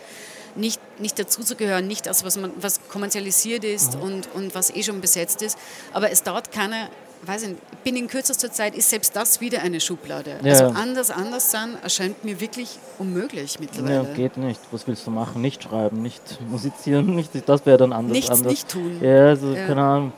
nicht, 0.56 0.80
nicht 1.00 1.18
dazuzugehören, 1.20 1.88
nicht 1.88 2.06
das, 2.06 2.24
was, 2.24 2.38
man, 2.38 2.52
was 2.60 2.80
kommerzialisiert 2.90 3.64
ist 3.64 3.96
und, 3.96 4.28
und 4.34 4.56
was 4.56 4.74
eh 4.76 4.84
schon 4.84 5.02
besetzt 5.02 5.42
ist, 5.42 5.58
aber 5.94 6.12
es 6.12 6.24
dauert 6.24 6.52
keine 6.52 6.90
weiß 7.28 7.42
ich 7.44 7.50
nicht, 7.50 7.84
bin 7.84 7.96
in 7.96 8.08
kürzester 8.08 8.52
Zeit, 8.52 8.76
ist 8.76 8.88
selbst 8.90 9.16
das 9.16 9.42
wieder 9.42 9.62
eine 9.64 9.80
Schublade. 9.80 10.38
Ja. 10.44 10.52
Also 10.52 10.66
anders, 10.80 11.10
anders 11.10 11.50
sein 11.50 11.76
erscheint 11.82 12.24
mir 12.24 12.40
wirklich 12.40 12.78
unmöglich 13.00 13.56
Ja, 13.56 13.62
mittlerweile. 13.62 14.14
geht 14.14 14.38
nicht. 14.38 14.60
Was 14.72 14.86
willst 14.88 15.08
du 15.08 15.12
machen? 15.12 15.42
Nicht 15.42 15.64
schreiben, 15.64 16.04
nicht 16.04 16.22
musizieren, 16.52 17.16
nicht, 17.16 17.32
das 17.48 17.66
wäre 17.66 17.78
dann 17.78 17.94
anders. 17.94 18.12
Nichts 18.12 18.30
anders. 18.30 18.52
nicht 18.52 18.70
tun. 18.70 19.00
Ja, 19.02 19.30
also 19.30 19.54
Ja. 19.56 19.66
keine 19.66 19.82
Ahnung. 19.84 20.14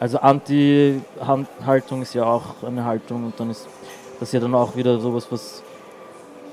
Also 0.00 0.18
Anti-Haltung 0.18 2.02
ist 2.02 2.14
ja 2.14 2.24
auch 2.24 2.62
eine 2.62 2.84
Haltung 2.84 3.24
und 3.24 3.38
dann 3.40 3.50
ist 3.50 3.66
das 4.20 4.32
ja 4.32 4.40
dann 4.40 4.54
auch 4.54 4.76
wieder 4.76 4.98
sowas, 5.00 5.26
was 5.30 5.62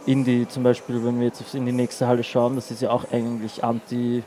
Indie 0.06 0.48
zum 0.48 0.64
Beispiel, 0.64 1.04
wenn 1.06 1.20
wir 1.20 1.28
jetzt 1.28 1.42
in 1.56 1.66
die 1.66 1.72
nächste 1.72 2.08
Halle 2.08 2.24
schauen, 2.24 2.56
das 2.56 2.72
ist 2.72 2.82
ja 2.82 2.90
auch 2.92 3.06
eigentlich 3.12 3.64
Anti 3.64 4.24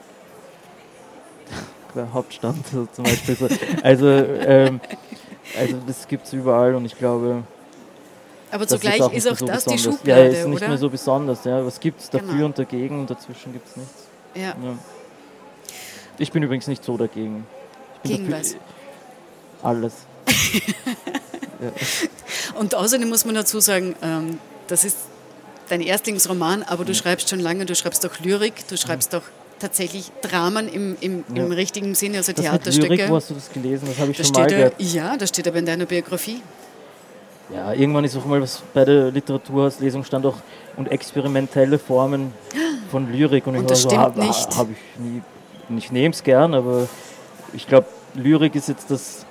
Hauptstand 2.13 2.67
so 2.67 2.87
zum 2.93 3.05
Beispiel. 3.05 3.37
So. 3.37 3.49
Also, 3.83 4.07
ähm, 4.09 4.81
also 5.59 5.77
das 5.87 6.07
gibt 6.09 6.27
es 6.27 6.33
überall 6.33 6.75
und 6.75 6.85
ich 6.85 6.97
glaube, 6.99 7.43
Aber 8.51 8.67
zugleich 8.67 9.01
auch 9.03 9.09
nicht 9.09 9.19
ist 9.19 9.29
auch 9.31 9.37
so 9.37 9.47
das 9.47 9.65
die 9.65 9.75
besonders. 9.75 9.99
Schublade, 9.99 10.23
Ja, 10.23 10.29
ist 10.41 10.47
nicht 10.47 10.57
oder? 10.59 10.69
mehr 10.69 10.79
so 10.79 10.91
besonders. 10.91 11.45
Ja. 11.45 11.65
Was 11.65 11.81
gibt 11.81 12.01
es 12.01 12.11
dafür 12.11 12.29
Genau. 12.33 12.47
und 12.47 12.59
dagegen 12.59 13.01
und 13.01 13.11
dazwischen 13.11 13.53
gibt 13.53 13.69
es 13.69 13.77
nichts. 13.77 14.05
ja. 14.35 14.43
Ja. 14.49 14.55
Ich 16.19 16.33
bin 16.33 16.43
übrigens 16.43 16.67
nicht 16.67 16.83
so 16.83 16.97
dagegen. 16.97 17.47
Gegen 18.03 18.31
dafür- 18.31 18.39
was? 18.41 18.57
Alles. 19.63 19.93
Und 22.59 22.75
außerdem 22.75 23.09
muss 23.09 23.25
man 23.27 23.35
dazu 23.35 23.61
sagen, 23.61 23.95
ähm, 24.03 24.39
das 24.67 24.85
ist 24.85 24.97
dein 25.69 25.81
Erstlingsroman, 25.81 26.63
aber 26.63 26.85
du 26.85 26.95
schreibst 26.95 27.29
schon 27.31 27.41
lange, 27.41 27.67
du 27.67 27.75
schreibst 27.75 28.05
doch 28.05 28.19
Lyrik, 28.21 28.67
du 28.69 28.77
schreibst 28.77 29.13
doch 29.13 29.23
tatsächlich 29.59 30.11
Dramen 30.23 30.69
im, 30.69 30.97
im, 31.01 31.25
im 31.29 31.37
Ja. 31.37 31.45
richtigen 31.47 31.95
Sinne, 31.95 32.19
also 32.19 32.33
Das 32.33 32.43
Theaterstücke. 32.45 32.89
Lyrik, 32.95 33.09
wo 33.11 33.17
hast 33.17 33.31
du 33.31 33.35
das 33.35 33.51
gelesen? 33.51 33.89
Das 33.89 33.99
habe 33.99 34.11
ich 34.11 34.17
das 34.19 34.27
schon 34.29 34.37
mal 34.37 34.47
gehört. 34.47 34.75
ja, 34.79 35.17
das 35.17 35.31
steht 35.31 35.49
aber 35.49 35.59
in 35.59 35.67
deiner 35.67 35.87
Biografie. 35.87 36.43
Ja, 37.55 37.73
irgendwann 37.73 38.05
ist 38.05 38.17
auch 38.17 38.25
mal 38.25 38.41
was 38.43 38.63
bei 38.75 38.85
der 38.85 39.11
Literaturauslesung 39.13 40.03
stand 40.05 40.27
auch 40.27 40.37
und 40.77 40.91
experimentelle 40.91 41.79
Formen 41.79 42.33
von 42.91 43.11
Lyrik. 43.13 43.47
Und, 43.47 43.57
Und 43.57 43.63
ich 43.63 43.67
das 43.69 43.85
war 43.85 43.91
so, 43.91 43.97
stimmt 43.97 44.03
hab, 44.03 44.17
nicht. 44.17 44.57
Habe 44.57 44.73
ich 44.73 45.01
nie, 45.01 45.23
ich 45.79 45.93
nehme 45.93 46.13
es 46.13 46.23
gern, 46.23 46.55
aber 46.55 46.89
ich 47.53 47.67
glaube, 47.69 47.87
Lyrik 48.15 48.55
ist 48.57 48.69
jetzt 48.69 48.91
das, 48.91 49.25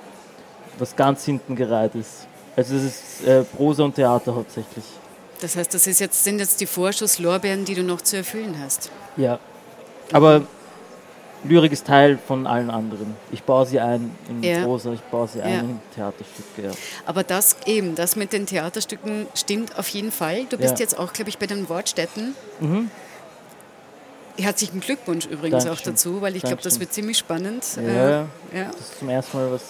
was 0.78 0.96
ganz 0.96 1.24
hinten 1.24 1.56
gereiht 1.56 1.94
ist. 1.94 2.26
Also 2.56 2.74
es 2.74 2.84
ist 2.84 3.26
äh, 3.26 3.42
Prosa 3.44 3.84
und 3.84 3.94
Theater 3.94 4.34
hauptsächlich. 4.34 4.84
Das 5.40 5.56
heißt, 5.56 5.74
das 5.74 5.84
jetzt, 5.84 6.24
sind 6.24 6.38
jetzt 6.38 6.60
die 6.60 6.66
Vorschusslorbeeren, 6.66 7.64
die 7.64 7.74
du 7.74 7.82
noch 7.82 8.00
zu 8.00 8.16
erfüllen 8.16 8.56
hast. 8.62 8.90
Ja. 9.16 9.38
Aber 10.12 10.42
Lyrik 11.44 11.72
ist 11.72 11.86
Teil 11.86 12.18
von 12.26 12.46
allen 12.46 12.70
anderen. 12.70 13.14
Ich 13.30 13.42
baue 13.42 13.66
sie 13.66 13.78
ein 13.78 14.10
in 14.28 14.42
Ja. 14.42 14.64
Prosa, 14.64 14.92
ich 14.92 15.00
baue 15.02 15.28
sie 15.28 15.38
Ja. 15.40 15.44
ein 15.44 15.60
in 15.70 15.80
Theaterstücke. 15.94 16.62
Ja. 16.64 16.70
Aber 17.04 17.22
das 17.22 17.56
eben, 17.66 17.94
das 17.94 18.16
mit 18.16 18.32
den 18.32 18.46
Theaterstücken 18.46 19.26
stimmt 19.34 19.78
auf 19.78 19.88
jeden 19.90 20.10
Fall. 20.10 20.44
Du 20.48 20.56
bist 20.56 20.74
Ja. 20.74 20.80
jetzt 20.80 20.98
auch, 20.98 21.12
glaube 21.12 21.28
ich, 21.28 21.38
bei 21.38 21.46
den 21.46 21.68
Wortstätten. 21.68 22.34
Mhm. 22.60 22.90
Herzlichen 24.38 24.80
Glückwunsch 24.80 25.26
übrigens 25.26 25.64
auch 25.64 25.68
Dankeschön. 25.68 25.92
dazu, 25.94 26.20
weil 26.22 26.36
ich 26.36 26.42
glaube, 26.42 26.62
das 26.62 26.78
wird 26.80 26.92
ziemlich 26.92 27.16
spannend. 27.18 27.64
Ja, 27.76 27.82
Äh, 27.82 27.94
ja. 27.96 28.26
ja. 28.54 28.64
Das 28.70 28.80
ist 28.80 28.98
zum 28.98 29.08
ersten 29.08 29.36
Mal 29.36 29.52
was 29.52 29.62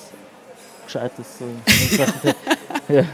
Gescheites. 0.87 1.26
So 1.38 1.44
ja. 2.92 3.04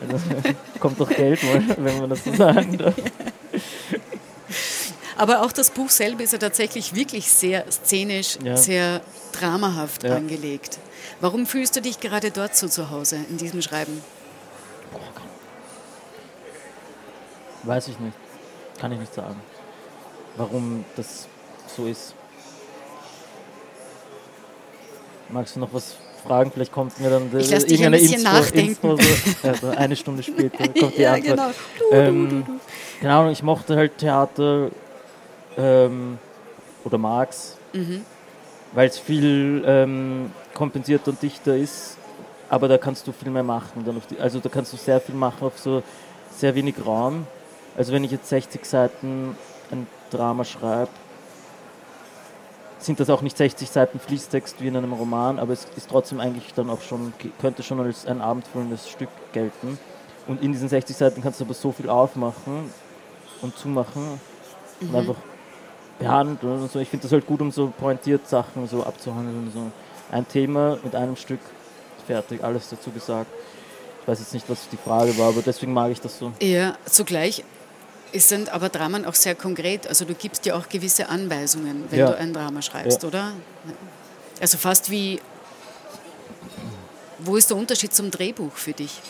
Also, 0.00 0.18
kommt 0.80 1.00
doch 1.00 1.08
Geld, 1.08 1.40
wenn 1.78 1.98
man 2.00 2.10
das 2.10 2.24
so 2.24 2.34
sagen 2.34 2.78
darf. 2.78 2.94
Aber 5.16 5.42
auch 5.42 5.52
das 5.52 5.70
Buch 5.70 5.90
selber 5.90 6.22
ist 6.22 6.32
ja 6.32 6.38
tatsächlich 6.38 6.94
wirklich 6.94 7.30
sehr 7.30 7.64
szenisch, 7.70 8.38
Ja. 8.42 8.56
sehr 8.56 9.00
dramahaft 9.32 10.04
Ja. 10.04 10.16
angelegt. 10.16 10.78
Warum 11.20 11.46
fühlst 11.46 11.74
du 11.74 11.82
dich 11.82 11.98
gerade 11.98 12.30
dort 12.30 12.56
so 12.56 12.68
zu 12.68 12.90
Hause 12.90 13.16
in 13.28 13.36
diesem 13.36 13.60
Schreiben? 13.60 14.00
Weiß 17.64 17.88
ich 17.88 17.98
nicht. 17.98 18.16
Kann 18.80 18.92
ich 18.92 19.00
nicht 19.00 19.12
sagen. 19.12 19.34
Warum 20.36 20.84
das 20.96 21.26
so 21.76 21.86
ist. 21.86 22.14
Magst 25.28 25.56
du 25.56 25.60
noch 25.60 25.72
was 25.72 25.96
fragen? 26.20 26.50
Vielleicht 26.52 26.72
kommt 26.72 26.98
mir 27.00 27.10
dann 27.10 27.30
Ich 27.38 27.50
irgendeine 27.52 27.98
nachdenken. 28.22 28.68
Inspo 28.70 28.96
so, 28.96 29.48
also 29.48 29.68
eine 29.68 29.96
Stunde 29.96 30.22
später 30.22 30.68
kommt 30.80 30.96
die 30.96 31.02
Ja, 31.02 31.14
Antwort. 31.14 31.36
genau. 31.90 31.92
Ähm, 31.92 32.46
keine 33.00 33.14
Ahnung, 33.14 33.32
ich 33.32 33.42
mochte 33.42 33.76
halt 33.76 33.98
Theater 33.98 34.70
ähm, 35.56 36.18
oder 36.84 36.98
mag's, 36.98 37.56
Mhm. 37.72 38.02
weil 38.72 38.88
es 38.88 38.98
viel 38.98 39.62
ähm, 39.66 40.30
kompensierter 40.54 41.10
und 41.10 41.22
dichter 41.22 41.56
ist, 41.56 41.96
aber 42.48 42.66
da 42.68 42.78
kannst 42.78 43.06
du 43.06 43.12
viel 43.12 43.30
mehr 43.30 43.42
machen. 43.42 43.84
Dann 43.84 43.96
auf 43.98 44.06
die, 44.06 44.18
also 44.18 44.40
da 44.40 44.48
kannst 44.48 44.72
du 44.72 44.76
sehr 44.76 45.00
viel 45.00 45.14
machen 45.14 45.46
auf 45.46 45.58
so 45.58 45.82
sehr 46.34 46.54
wenig 46.54 46.74
Raum. 46.84 47.26
Also 47.76 47.92
wenn 47.92 48.04
ich 48.04 48.10
jetzt 48.10 48.28
60 48.28 48.64
Seiten 48.64 49.36
ein 49.70 49.86
Drama 50.10 50.44
schreibe, 50.44 50.88
sind 52.78 53.00
das 53.00 53.10
auch 53.10 53.22
nicht 53.22 53.36
60 53.36 53.70
Seiten 53.70 53.98
Fließtext 53.98 54.62
wie 54.62 54.68
in 54.68 54.76
einem 54.76 54.92
Roman, 54.92 55.38
aber 55.38 55.52
es 55.52 55.66
ist 55.76 55.90
trotzdem 55.90 56.20
eigentlich 56.20 56.54
dann 56.54 56.70
auch 56.70 56.80
schon, 56.80 57.12
könnte 57.40 57.62
schon 57.62 57.80
als 57.80 58.06
ein 58.06 58.20
abendfüllendes 58.20 58.88
Stück 58.88 59.08
gelten. 59.32 59.78
Und 60.26 60.42
in 60.42 60.52
diesen 60.52 60.68
60 60.68 60.96
Seiten 60.96 61.22
kannst 61.22 61.40
du 61.40 61.44
aber 61.44 61.54
so 61.54 61.72
viel 61.72 61.88
aufmachen 61.88 62.70
und 63.40 63.56
zumachen 63.56 64.20
und 64.80 64.94
einfach 64.94 65.16
behandeln 65.98 66.62
und 66.62 66.70
so. 66.70 66.78
Ich 66.78 66.88
finde 66.88 67.02
das 67.04 67.12
halt 67.12 67.26
gut, 67.26 67.40
um 67.40 67.50
so 67.50 67.72
pointiert 67.76 68.28
Sachen 68.28 68.68
so 68.68 68.84
abzuhandeln. 68.84 69.50
So 69.52 69.70
ein 70.10 70.28
Thema 70.28 70.78
mit 70.84 70.94
einem 70.94 71.16
Stück, 71.16 71.40
fertig, 72.06 72.42
alles 72.44 72.68
dazu 72.68 72.90
gesagt. 72.90 73.30
Ich 74.02 74.08
weiß 74.08 74.20
jetzt 74.20 74.34
nicht, 74.34 74.48
was 74.48 74.68
die 74.68 74.76
Frage 74.76 75.16
war, 75.18 75.28
aber 75.28 75.42
deswegen 75.42 75.72
mag 75.72 75.90
ich 75.90 76.00
das 76.00 76.18
so. 76.18 76.32
Ja, 76.40 76.76
zugleich 76.84 77.44
es 78.12 78.28
sind 78.28 78.48
aber 78.50 78.68
Dramen 78.68 79.04
auch 79.04 79.14
sehr 79.14 79.34
konkret. 79.34 79.86
Also 79.86 80.04
du 80.04 80.14
gibst 80.14 80.46
ja 80.46 80.56
auch 80.56 80.68
gewisse 80.68 81.08
Anweisungen, 81.08 81.84
wenn 81.90 81.98
Ja. 81.98 82.10
du 82.10 82.16
ein 82.18 82.32
Drama 82.32 82.62
schreibst, 82.62 83.02
Ja. 83.02 83.08
oder? 83.08 83.32
Also 84.40 84.58
fast 84.58 84.90
wie. 84.90 85.20
Wo 87.18 87.36
ist 87.36 87.50
der 87.50 87.56
Unterschied 87.56 87.92
zum 87.92 88.10
Drehbuch 88.10 88.52
für 88.52 88.72
dich? 88.72 89.00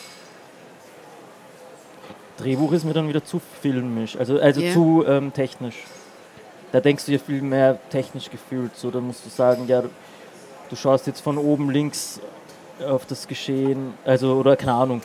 Drehbuch 2.37 2.71
ist 2.71 2.85
mir 2.85 2.93
dann 2.93 3.07
wieder 3.09 3.23
zu 3.23 3.41
filmisch, 3.61 4.15
also, 4.15 4.39
also 4.39 4.61
Ja. 4.61 4.73
zu 4.73 5.03
ähm, 5.07 5.33
technisch. 5.33 5.75
Da 6.71 6.79
denkst 6.79 7.05
du 7.05 7.11
ja 7.11 7.19
viel 7.19 7.41
mehr 7.41 7.77
technisch 7.89 8.29
gefühlt. 8.29 8.75
So, 8.77 8.91
da 8.91 8.99
musst 8.99 9.25
du 9.25 9.29
sagen, 9.29 9.67
ja, 9.67 9.83
du 10.69 10.75
schaust 10.75 11.07
jetzt 11.07 11.19
von 11.21 11.37
oben 11.37 11.69
links 11.69 12.19
auf 12.87 13.05
das 13.05 13.27
Geschehen, 13.27 13.93
also 14.05 14.33
oder 14.35 14.55
keine 14.55 14.73
Ahnung. 14.73 15.01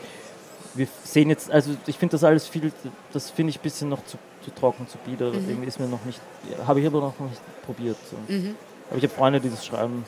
Wir 0.75 0.88
sehen 1.04 1.31
jetzt, 1.31 1.50
also 1.50 1.73
ich 1.87 1.97
finde 1.97 2.12
das 2.12 2.25
alles 2.25 2.49
viel, 2.49 2.73
das 3.12 3.31
finde 3.31 3.50
ich 3.50 3.59
ein 3.59 3.62
bisschen 3.62 3.88
noch 3.88 4.04
zu, 4.07 4.19
zu 4.45 4.50
trocken, 4.50 4.88
zu 4.88 4.99
bieder. 4.99 5.31
Mhm. 5.31 5.49
Irgendwie 5.49 5.69
ist 5.69 5.78
mir 5.78 5.87
noch 5.87 6.04
nicht, 6.04 6.21
habe 6.66 6.81
ich 6.81 6.87
aber 6.87 7.00
noch 7.00 7.19
nicht 7.21 7.40
probiert. 7.64 7.97
So. 8.11 8.16
Mhm. 8.33 8.57
Aber 8.88 8.99
ich 8.99 9.04
habe 9.04 9.14
Freunde, 9.14 9.40
die 9.40 9.50
das 9.50 9.64
schreiben. 9.64 10.04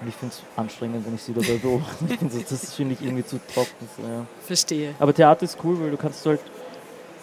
Und 0.00 0.08
ich 0.08 0.14
finde 0.14 0.34
es 0.34 0.42
anstrengend, 0.56 1.06
wenn 1.06 1.14
ich 1.14 1.22
sie 1.22 1.32
dabei 1.32 1.56
beobachte. 1.56 2.04
Das 2.50 2.74
finde 2.74 2.94
ich 2.94 3.02
irgendwie 3.02 3.24
zu 3.24 3.40
trocken. 3.52 3.88
So, 3.96 4.02
ja. 4.02 4.26
Verstehe. 4.46 4.94
Aber 4.98 5.14
Theater 5.14 5.44
ist 5.44 5.56
cool, 5.64 5.80
weil 5.80 5.90
du 5.90 5.96
kannst 5.96 6.24
halt, 6.26 6.40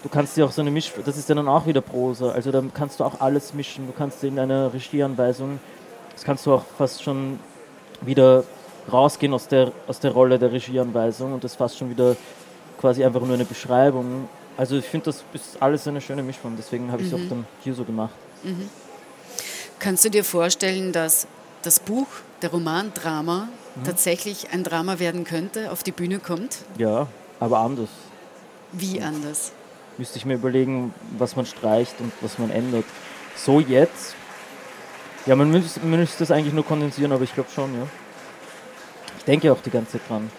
du 0.01 0.10
kannst 0.10 0.36
dir 0.36 0.46
auch 0.46 0.51
so 0.51 0.62
eine 0.62 0.72
Misch, 0.72 0.92
das 1.06 1.18
ist 1.18 1.30
ja 1.30 1.36
dann 1.36 1.48
auch 1.48 1.68
wieder 1.68 1.82
Prosa, 1.82 2.32
also 2.32 2.51
dann 2.51 2.74
kannst 2.74 3.00
du 3.00 3.03
auch 3.03 3.22
alles 3.22 3.53
mischen. 3.53 3.86
Du 3.86 3.94
kannst 3.94 4.24
in 4.24 4.39
einer 4.39 4.74
Regieanweisung, 4.74 5.60
das 6.13 6.24
kannst 6.24 6.48
du 6.48 6.53
auch 6.53 6.63
fast 6.77 7.03
schon 7.03 7.39
wieder 8.01 8.44
rausgehen 8.92 9.34
aus 9.34 9.48
der, 9.48 9.72
aus 9.88 10.00
der 10.00 10.12
Rolle 10.12 10.39
der 10.39 10.51
Regieanweisung 10.51 11.34
und 11.34 11.44
das 11.44 11.56
fast 11.56 11.77
schon 11.77 11.89
wieder 11.89 12.15
quasi 12.80 13.03
einfach 13.03 13.22
nur 13.22 13.34
eine 13.36 13.46
Beschreibung. 13.46 14.27
Also 14.58 14.77
ich 14.77 14.86
finde, 14.86 15.06
das 15.06 15.24
ist 15.34 15.62
alles 15.62 15.88
eine 15.88 16.01
schöne 16.01 16.22
Mischung, 16.24 16.53
deswegen 16.58 16.92
habe 16.92 17.01
ich 17.01 17.08
es 17.08 17.13
auch 17.13 17.20
dann 17.30 17.46
hier 17.63 17.74
so 17.74 17.84
gemacht. 17.84 18.13
Kannst 19.80 20.06
du 20.06 20.10
dir 20.10 20.24
vorstellen, 20.24 20.92
dass 20.92 21.27
das 21.63 21.80
Buch, 21.80 22.08
der 22.42 22.51
Roman 22.51 22.92
Drama, 22.94 23.48
Mhm. 23.75 23.86
tatsächlich 23.86 24.51
ein 24.51 24.63
Drama 24.63 25.00
werden 25.00 25.24
könnte, 25.24 25.72
auf 25.72 25.82
die 25.82 25.92
Bühne 25.92 26.20
kommt? 26.20 26.58
Ja, 26.77 27.08
aber 27.39 27.60
anders. 27.60 27.89
Wie 28.72 29.01
anders? 29.01 29.51
Müsste 29.98 30.18
ich 30.20 30.25
mir 30.25 30.36
überlegen, 30.36 30.94
was 31.18 31.36
man 31.36 31.46
streicht 31.48 31.96
und 32.00 32.12
was 32.22 32.38
man 32.38 32.51
ändert. 32.51 32.86
So 33.36 33.60
jetzt, 33.60 34.15
ja, 35.25 35.36
man 35.36 35.50
müsste, 35.50 35.80
man 35.80 36.00
müsste 36.00 36.20
das 36.20 36.30
eigentlich 36.32 36.53
nur 36.53 36.65
kondensieren, 36.65 37.12
aber 37.12 37.24
ich 37.24 37.34
glaube 37.34 37.50
schon, 37.50 37.74
ja. 37.74 37.88
Ich 39.18 39.24
denke 39.25 39.51
auch 39.51 39.62
die 39.62 39.70
ganze 39.72 39.94
Zeit 39.94 40.01
dran. 40.08 40.30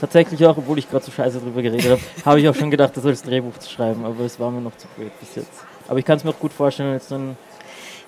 Tatsächlich 0.00 0.44
auch, 0.46 0.56
obwohl 0.56 0.78
ich 0.78 0.90
gerade 0.90 1.04
so 1.04 1.12
scheiße 1.12 1.38
drüber 1.40 1.62
geredet 1.62 1.90
habe, 1.90 2.00
habe 2.24 2.40
ich 2.40 2.48
auch 2.48 2.54
schon 2.54 2.70
gedacht, 2.70 2.96
das 2.96 3.06
als 3.06 3.22
Drehbuch 3.22 3.56
zu 3.58 3.70
schreiben, 3.70 4.04
aber 4.04 4.24
es 4.24 4.38
war 4.40 4.50
mir 4.50 4.60
noch 4.60 4.76
zu 4.76 4.86
blöd 4.96 5.12
bis 5.20 5.36
jetzt. 5.36 5.50
Aber 5.88 5.98
ich 5.98 6.04
kann 6.04 6.16
es 6.16 6.24
mir 6.24 6.30
auch 6.30 6.38
gut 6.38 6.52
vorstellen, 6.52 6.94
jetzt 6.94 7.08
so 7.08 7.14
ein, 7.16 7.36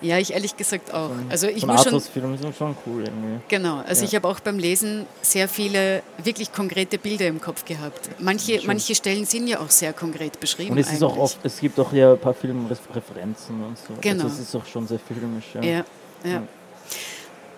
Ja, 0.03 0.19
ich 0.19 0.35
ehrlich 0.35 0.57
gesagt 0.57 0.93
auch. 0.93 1.11
Also 1.31 1.47
ich 1.47 1.65
muss 1.65 1.85
schon 1.85 1.95
ist 1.97 2.13
schon 2.59 2.77
cool 2.87 3.05
irgendwie. 3.05 3.41
Genau, 3.49 3.83
also 3.87 4.03
Ja. 4.03 4.09
ich 4.09 4.15
habe 4.15 4.29
auch 4.29 4.41
beim 4.41 4.59
Lesen 4.59 5.07
sehr 5.23 5.49
viele 5.49 6.03
wirklich 6.23 6.53
konkrete 6.53 6.99
Bilder 6.99 7.27
im 7.27 7.41
Kopf 7.41 7.65
gehabt. 7.65 8.11
Manche, 8.19 8.61
manche 8.67 8.95
Stellen 8.95 9.25
sind 9.25 9.47
ja 9.47 9.61
auch 9.61 9.71
sehr 9.71 9.95
konkret 9.95 10.39
beschrieben. 10.39 10.73
Und 10.73 10.79
es 10.79 10.93
ist 10.93 11.03
auch 11.03 11.13
eigentlich. 11.13 11.23
oft, 11.23 11.39
es 11.45 11.61
gibt 11.61 11.79
auch 11.81 11.93
ja 11.93 12.13
ein 12.13 12.19
paar 12.19 12.35
Filmreferenzen 12.35 13.65
und 13.65 13.79
so. 13.79 13.95
Genau. 14.01 14.25
Also 14.25 14.35
es 14.35 14.49
ist 14.49 14.55
auch 14.55 14.67
schon 14.67 14.87
sehr 14.87 14.99
filmisch. 14.99 15.47
Ja, 15.55 15.63
ja. 15.63 15.85
Ja. 16.25 16.43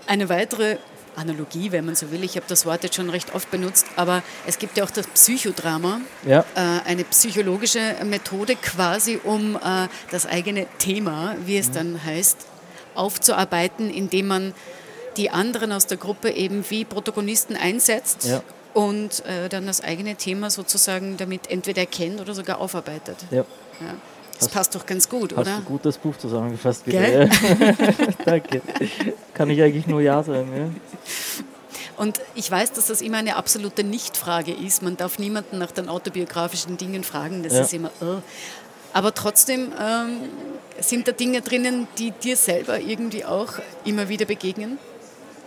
Eine 0.06 0.28
weitere 0.28 0.76
Analogie, 1.18 1.72
wenn 1.72 1.84
man 1.84 1.94
so 1.94 2.10
will. 2.10 2.24
Ich 2.24 2.36
habe 2.36 2.46
das 2.48 2.64
Wort 2.64 2.82
jetzt 2.84 2.96
schon 2.96 3.10
recht 3.10 3.34
oft 3.34 3.50
benutzt, 3.50 3.86
aber 3.96 4.22
es 4.46 4.58
gibt 4.58 4.76
ja 4.78 4.84
auch 4.84 4.90
das 4.90 5.06
Psychodrama, 5.08 6.00
Ja. 6.24 6.44
äh, 6.54 6.88
eine 6.88 7.04
psychologische 7.04 7.96
Methode 8.04 8.56
quasi, 8.56 9.18
um 9.22 9.56
äh, 9.56 9.88
das 10.10 10.26
eigene 10.26 10.66
Thema, 10.78 11.36
wie 11.44 11.54
Mhm. 11.54 11.60
es 11.60 11.70
dann 11.70 12.04
heißt, 12.04 12.46
aufzuarbeiten, 12.94 13.90
indem 13.90 14.26
man 14.28 14.54
die 15.16 15.30
anderen 15.30 15.72
aus 15.72 15.86
der 15.86 15.96
Gruppe 15.96 16.30
eben 16.30 16.64
wie 16.70 16.84
Protagonisten 16.84 17.56
einsetzt 17.56 18.24
Ja. 18.24 18.42
und 18.74 19.24
äh, 19.26 19.48
dann 19.48 19.66
das 19.66 19.80
eigene 19.82 20.14
Thema 20.16 20.50
sozusagen 20.50 21.16
damit 21.16 21.50
entweder 21.50 21.80
erkennt 21.82 22.20
oder 22.20 22.34
sogar 22.34 22.60
aufarbeitet. 22.60 23.16
Ja. 23.30 23.44
Das 24.38 24.46
Hast- 24.48 24.54
passt 24.54 24.74
doch 24.74 24.86
ganz 24.86 25.08
gut, 25.08 25.32
Hast 25.32 25.38
oder? 25.48 25.56
du 25.58 25.62
gut 25.62 25.84
das 25.84 25.98
Buch 25.98 26.16
zusammengefasst? 26.16 26.86
Ja. 26.86 27.24
Danke. 28.24 28.62
Kann 29.34 29.50
ich 29.50 29.60
eigentlich 29.62 29.86
nur 29.86 30.00
Ja 30.00 30.22
sagen. 30.22 30.48
Ja? 30.56 31.44
Und 31.96 32.20
ich 32.36 32.48
weiß, 32.50 32.72
dass 32.72 32.86
das 32.86 33.00
immer 33.00 33.18
eine 33.18 33.34
absolute 33.36 33.82
Nichtfrage 33.82 34.52
ist. 34.52 34.82
Man 34.82 34.96
darf 34.96 35.18
niemanden 35.18 35.58
nach 35.58 35.72
den 35.72 35.88
autobiografischen 35.88 36.76
Dingen 36.76 37.02
fragen. 37.02 37.42
Das 37.42 37.54
Ja. 37.54 37.60
ist 37.62 37.74
immer. 37.74 37.90
Oh. 38.00 38.18
Aber 38.92 39.12
trotzdem 39.12 39.72
ähm, 39.80 40.18
sind 40.80 41.08
da 41.08 41.12
Dinge 41.12 41.40
drinnen, 41.42 41.88
die 41.98 42.12
dir 42.12 42.36
selber 42.36 42.78
irgendwie 42.78 43.24
auch 43.24 43.54
immer 43.84 44.08
wieder 44.08 44.26
begegnen. 44.26 44.78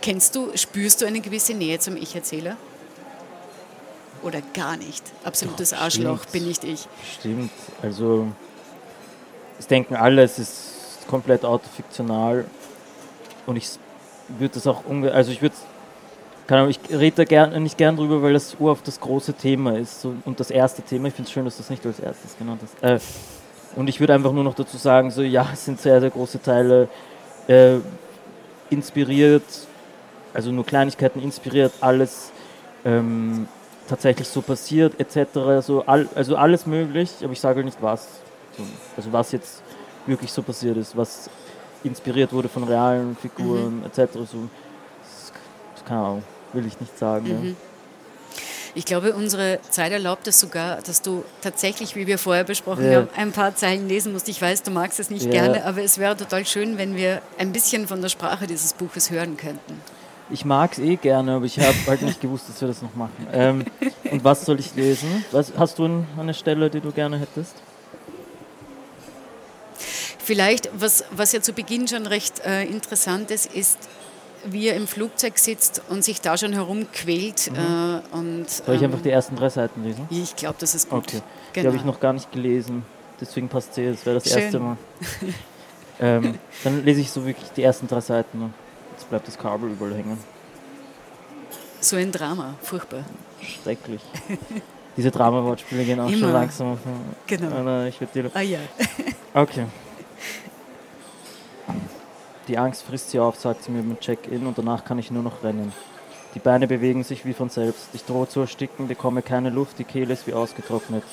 Kennst 0.02 0.36
du, 0.36 0.50
spürst 0.54 1.00
du 1.00 1.06
eine 1.06 1.20
gewisse 1.20 1.54
Nähe 1.54 1.78
zum 1.78 1.96
Ich-Erzähler? 1.96 2.56
Oder 4.22 4.40
gar 4.54 4.76
nicht? 4.76 5.02
Absolutes 5.24 5.70
Doch, 5.70 5.78
Arschloch 5.80 6.24
bin 6.26 6.46
nicht 6.46 6.62
ich. 6.64 6.86
Stimmt. 7.18 7.50
Also, 7.82 8.28
es 9.62 9.68
denken 9.68 9.94
alle, 9.94 10.22
es 10.22 10.38
ist 10.40 11.06
komplett 11.08 11.44
autofiktional. 11.44 12.44
Und 13.46 13.56
ich 13.56 13.68
würde 14.28 14.54
das 14.54 14.66
auch 14.66 14.82
also 15.12 15.30
ich 15.30 15.40
würde 15.40 15.54
ich 16.68 16.80
rede 16.90 17.16
da 17.16 17.24
gern, 17.24 17.62
nicht 17.62 17.78
gern 17.78 17.96
drüber, 17.96 18.20
weil 18.20 18.34
das 18.34 18.56
ur 18.58 18.72
auf 18.72 18.82
das 18.82 19.00
große 19.00 19.32
Thema 19.34 19.78
ist 19.78 20.02
so, 20.02 20.14
und 20.24 20.38
das 20.38 20.50
erste 20.50 20.82
Thema. 20.82 21.08
Ich 21.08 21.14
finde 21.14 21.28
es 21.28 21.32
schön, 21.32 21.44
dass 21.44 21.56
das 21.56 21.70
nicht 21.70 21.86
als 21.86 22.00
erstes 22.00 22.36
genannt 22.36 22.60
hast. 22.62 22.82
Äh, 22.82 22.98
und 23.76 23.88
ich 23.88 24.00
würde 24.00 24.12
einfach 24.12 24.32
nur 24.32 24.44
noch 24.44 24.54
dazu 24.54 24.76
sagen, 24.76 25.10
so 25.10 25.22
ja, 25.22 25.48
es 25.52 25.64
sind 25.64 25.80
sehr, 25.80 26.00
sehr 26.00 26.10
große 26.10 26.42
Teile 26.42 26.88
äh, 27.46 27.76
inspiriert, 28.68 29.44
also 30.34 30.50
nur 30.50 30.66
Kleinigkeiten 30.66 31.22
inspiriert, 31.22 31.72
alles 31.80 32.32
ähm, 32.84 33.46
tatsächlich 33.88 34.28
so 34.28 34.42
passiert, 34.42 35.00
etc. 35.00 35.64
So 35.64 35.84
all, 35.86 36.08
also 36.14 36.36
alles 36.36 36.66
möglich, 36.66 37.10
aber 37.22 37.32
ich 37.32 37.40
sage 37.40 37.64
nicht 37.64 37.80
was. 37.80 38.08
So, 38.56 38.64
also 38.96 39.12
was 39.12 39.32
jetzt 39.32 39.62
wirklich 40.06 40.30
so 40.32 40.42
passiert 40.42 40.76
ist, 40.76 40.96
was 40.96 41.30
inspiriert 41.84 42.32
wurde 42.32 42.48
von 42.48 42.64
realen 42.64 43.16
Figuren, 43.16 43.82
etc. 43.84 44.12
So, 44.14 44.48
das, 45.02 45.32
keine 45.86 46.00
Ahnung, 46.00 46.22
will 46.52 46.66
ich 46.66 46.78
nicht 46.80 46.96
sagen. 46.98 47.26
Ja. 47.26 47.34
Mhm. 47.34 47.56
Ich 48.74 48.86
glaube, 48.86 49.12
unsere 49.14 49.58
Zeit 49.68 49.92
erlaubt 49.92 50.26
es 50.28 50.40
sogar, 50.40 50.80
dass 50.80 51.02
du 51.02 51.24
tatsächlich, 51.42 51.94
wie 51.94 52.06
wir 52.06 52.16
vorher 52.18 52.44
besprochen 52.44 52.90
Ja. 52.90 53.00
haben, 53.00 53.08
ein 53.16 53.30
paar 53.32 53.54
Zeilen 53.54 53.86
lesen 53.86 54.14
musst. 54.14 54.30
Ich 54.30 54.40
weiß, 54.40 54.62
du 54.62 54.70
magst 54.70 54.98
es 54.98 55.10
nicht 55.10 55.26
Ja. 55.26 55.30
gerne, 55.30 55.66
aber 55.66 55.82
es 55.82 55.98
wäre 55.98 56.16
total 56.16 56.46
schön, 56.46 56.78
wenn 56.78 56.96
wir 56.96 57.20
ein 57.36 57.52
bisschen 57.52 57.86
von 57.86 58.00
der 58.00 58.08
Sprache 58.08 58.46
dieses 58.46 58.72
Buches 58.72 59.10
hören 59.10 59.36
könnten. 59.36 59.78
Ich 60.30 60.46
mag 60.46 60.72
es 60.72 60.78
eh 60.78 60.96
gerne, 60.96 61.32
aber 61.34 61.44
ich 61.44 61.58
habe 61.60 61.74
halt 61.86 62.00
nicht 62.00 62.22
gewusst, 62.22 62.48
dass 62.48 62.58
wir 62.62 62.68
das 62.68 62.80
noch 62.80 62.94
machen. 62.94 63.26
Ähm, 63.34 63.64
und 64.10 64.24
was 64.24 64.46
soll 64.46 64.58
ich 64.58 64.74
lesen? 64.74 65.22
Was, 65.32 65.52
hast 65.58 65.78
du 65.78 65.84
ein- 65.84 66.06
eine 66.18 66.32
Stelle, 66.32 66.70
die 66.70 66.80
du 66.80 66.92
gerne 66.92 67.18
hättest? 67.18 67.54
Vielleicht, 70.24 70.70
was, 70.78 71.04
was 71.10 71.32
ja 71.32 71.40
zu 71.40 71.52
Beginn 71.52 71.88
schon 71.88 72.06
recht 72.06 72.40
äh, 72.44 72.64
interessant 72.64 73.30
ist, 73.30 73.52
ist, 73.52 73.78
wie 74.44 74.68
er 74.68 74.76
im 74.76 74.86
Flugzeug 74.86 75.38
sitzt 75.38 75.82
und 75.88 76.04
sich 76.04 76.20
da 76.20 76.36
schon 76.36 76.52
herumquält. 76.52 77.48
Äh, 77.48 77.50
und, 78.16 78.40
Mhm. 78.42 78.46
Soll 78.48 78.74
ich 78.76 78.82
ähm, 78.82 78.90
einfach 78.92 79.02
die 79.02 79.10
ersten 79.10 79.36
drei 79.36 79.48
Seiten 79.48 79.82
lesen? 79.84 80.06
Ich 80.10 80.36
glaube, 80.36 80.56
das 80.58 80.74
ist 80.74 80.88
gut. 80.90 81.00
Okay. 81.08 81.18
Die 81.20 81.52
Genau. 81.54 81.66
habe 81.68 81.76
ich 81.76 81.84
noch 81.84 82.00
gar 82.00 82.12
nicht 82.12 82.30
gelesen. 82.32 82.84
Deswegen 83.20 83.48
passt 83.48 83.74
sie. 83.74 83.86
Das 83.86 84.04
wäre 84.06 84.18
das 84.18 84.28
Schön. 84.32 84.42
erste 84.42 84.58
Mal. 84.60 84.76
ähm, 86.00 86.38
dann 86.64 86.84
lese 86.84 87.00
ich 87.00 87.10
so 87.10 87.24
wirklich 87.26 87.50
die 87.52 87.62
ersten 87.62 87.86
drei 87.88 88.00
Seiten. 88.00 88.52
Jetzt 88.92 89.08
bleibt 89.08 89.26
das 89.28 89.38
Kabel 89.38 89.70
überall 89.70 89.94
hängen. 89.94 90.18
So 91.80 91.96
ein 91.96 92.12
Drama, 92.12 92.54
furchtbar. 92.62 93.04
Schrecklich. 93.62 94.00
Diese 94.96 95.10
Drama-Wortspiele 95.10 95.84
gehen 95.84 95.98
auch 96.00 96.10
schon 96.10 96.20
Immer. 96.20 96.32
langsam 96.32 96.72
auf. 96.74 96.78
Genau. 97.26 97.68
Ah, 97.68 97.86
ich 97.86 98.00
würde 98.00 98.22
die 98.30 98.36
Ah 98.36 98.40
ja. 98.40 98.58
Okay. 99.34 99.66
Die 102.48 102.58
Angst 102.58 102.82
frisst 102.82 103.10
sie 103.10 103.20
auf, 103.20 103.38
sagt 103.38 103.62
sie 103.62 103.70
mir 103.70 103.82
beim 103.82 104.00
Check-in 104.00 104.46
und 104.46 104.58
danach 104.58 104.84
kann 104.84 104.98
ich 104.98 105.10
nur 105.10 105.22
noch 105.22 105.44
rennen. 105.44 105.72
Die 106.34 106.40
Beine 106.40 106.66
bewegen 106.66 107.04
sich 107.04 107.24
wie 107.24 107.34
von 107.34 107.50
selbst. 107.50 107.88
Ich 107.92 108.04
drohe 108.04 108.28
zu 108.28 108.40
ersticken, 108.40 108.88
bekomme 108.88 109.22
keine 109.22 109.50
Luft, 109.50 109.78
die 109.78 109.84
Kehle 109.84 110.14
ist 110.14 110.26
wie 110.26 110.32
ausgetrocknet. 110.32 111.04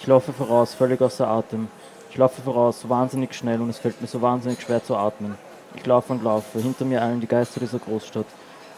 Ich 0.00 0.06
laufe 0.06 0.32
voraus, 0.32 0.72
völlig 0.74 1.00
außer 1.00 1.28
Atem. 1.28 1.68
Ich 2.10 2.16
laufe 2.16 2.42
voraus, 2.42 2.88
wahnsinnig 2.88 3.34
schnell 3.34 3.60
und 3.60 3.70
es 3.70 3.78
fällt 3.78 4.00
mir 4.00 4.06
so 4.06 4.22
wahnsinnig 4.22 4.60
schwer 4.60 4.82
zu 4.82 4.96
atmen. 4.96 5.34
Ich 5.76 5.84
laufe 5.86 6.12
und 6.12 6.22
laufe, 6.22 6.60
hinter 6.60 6.84
mir 6.84 7.02
eilen 7.02 7.20
die 7.20 7.26
Geister 7.26 7.60
dieser 7.60 7.78
Großstadt. 7.78 8.26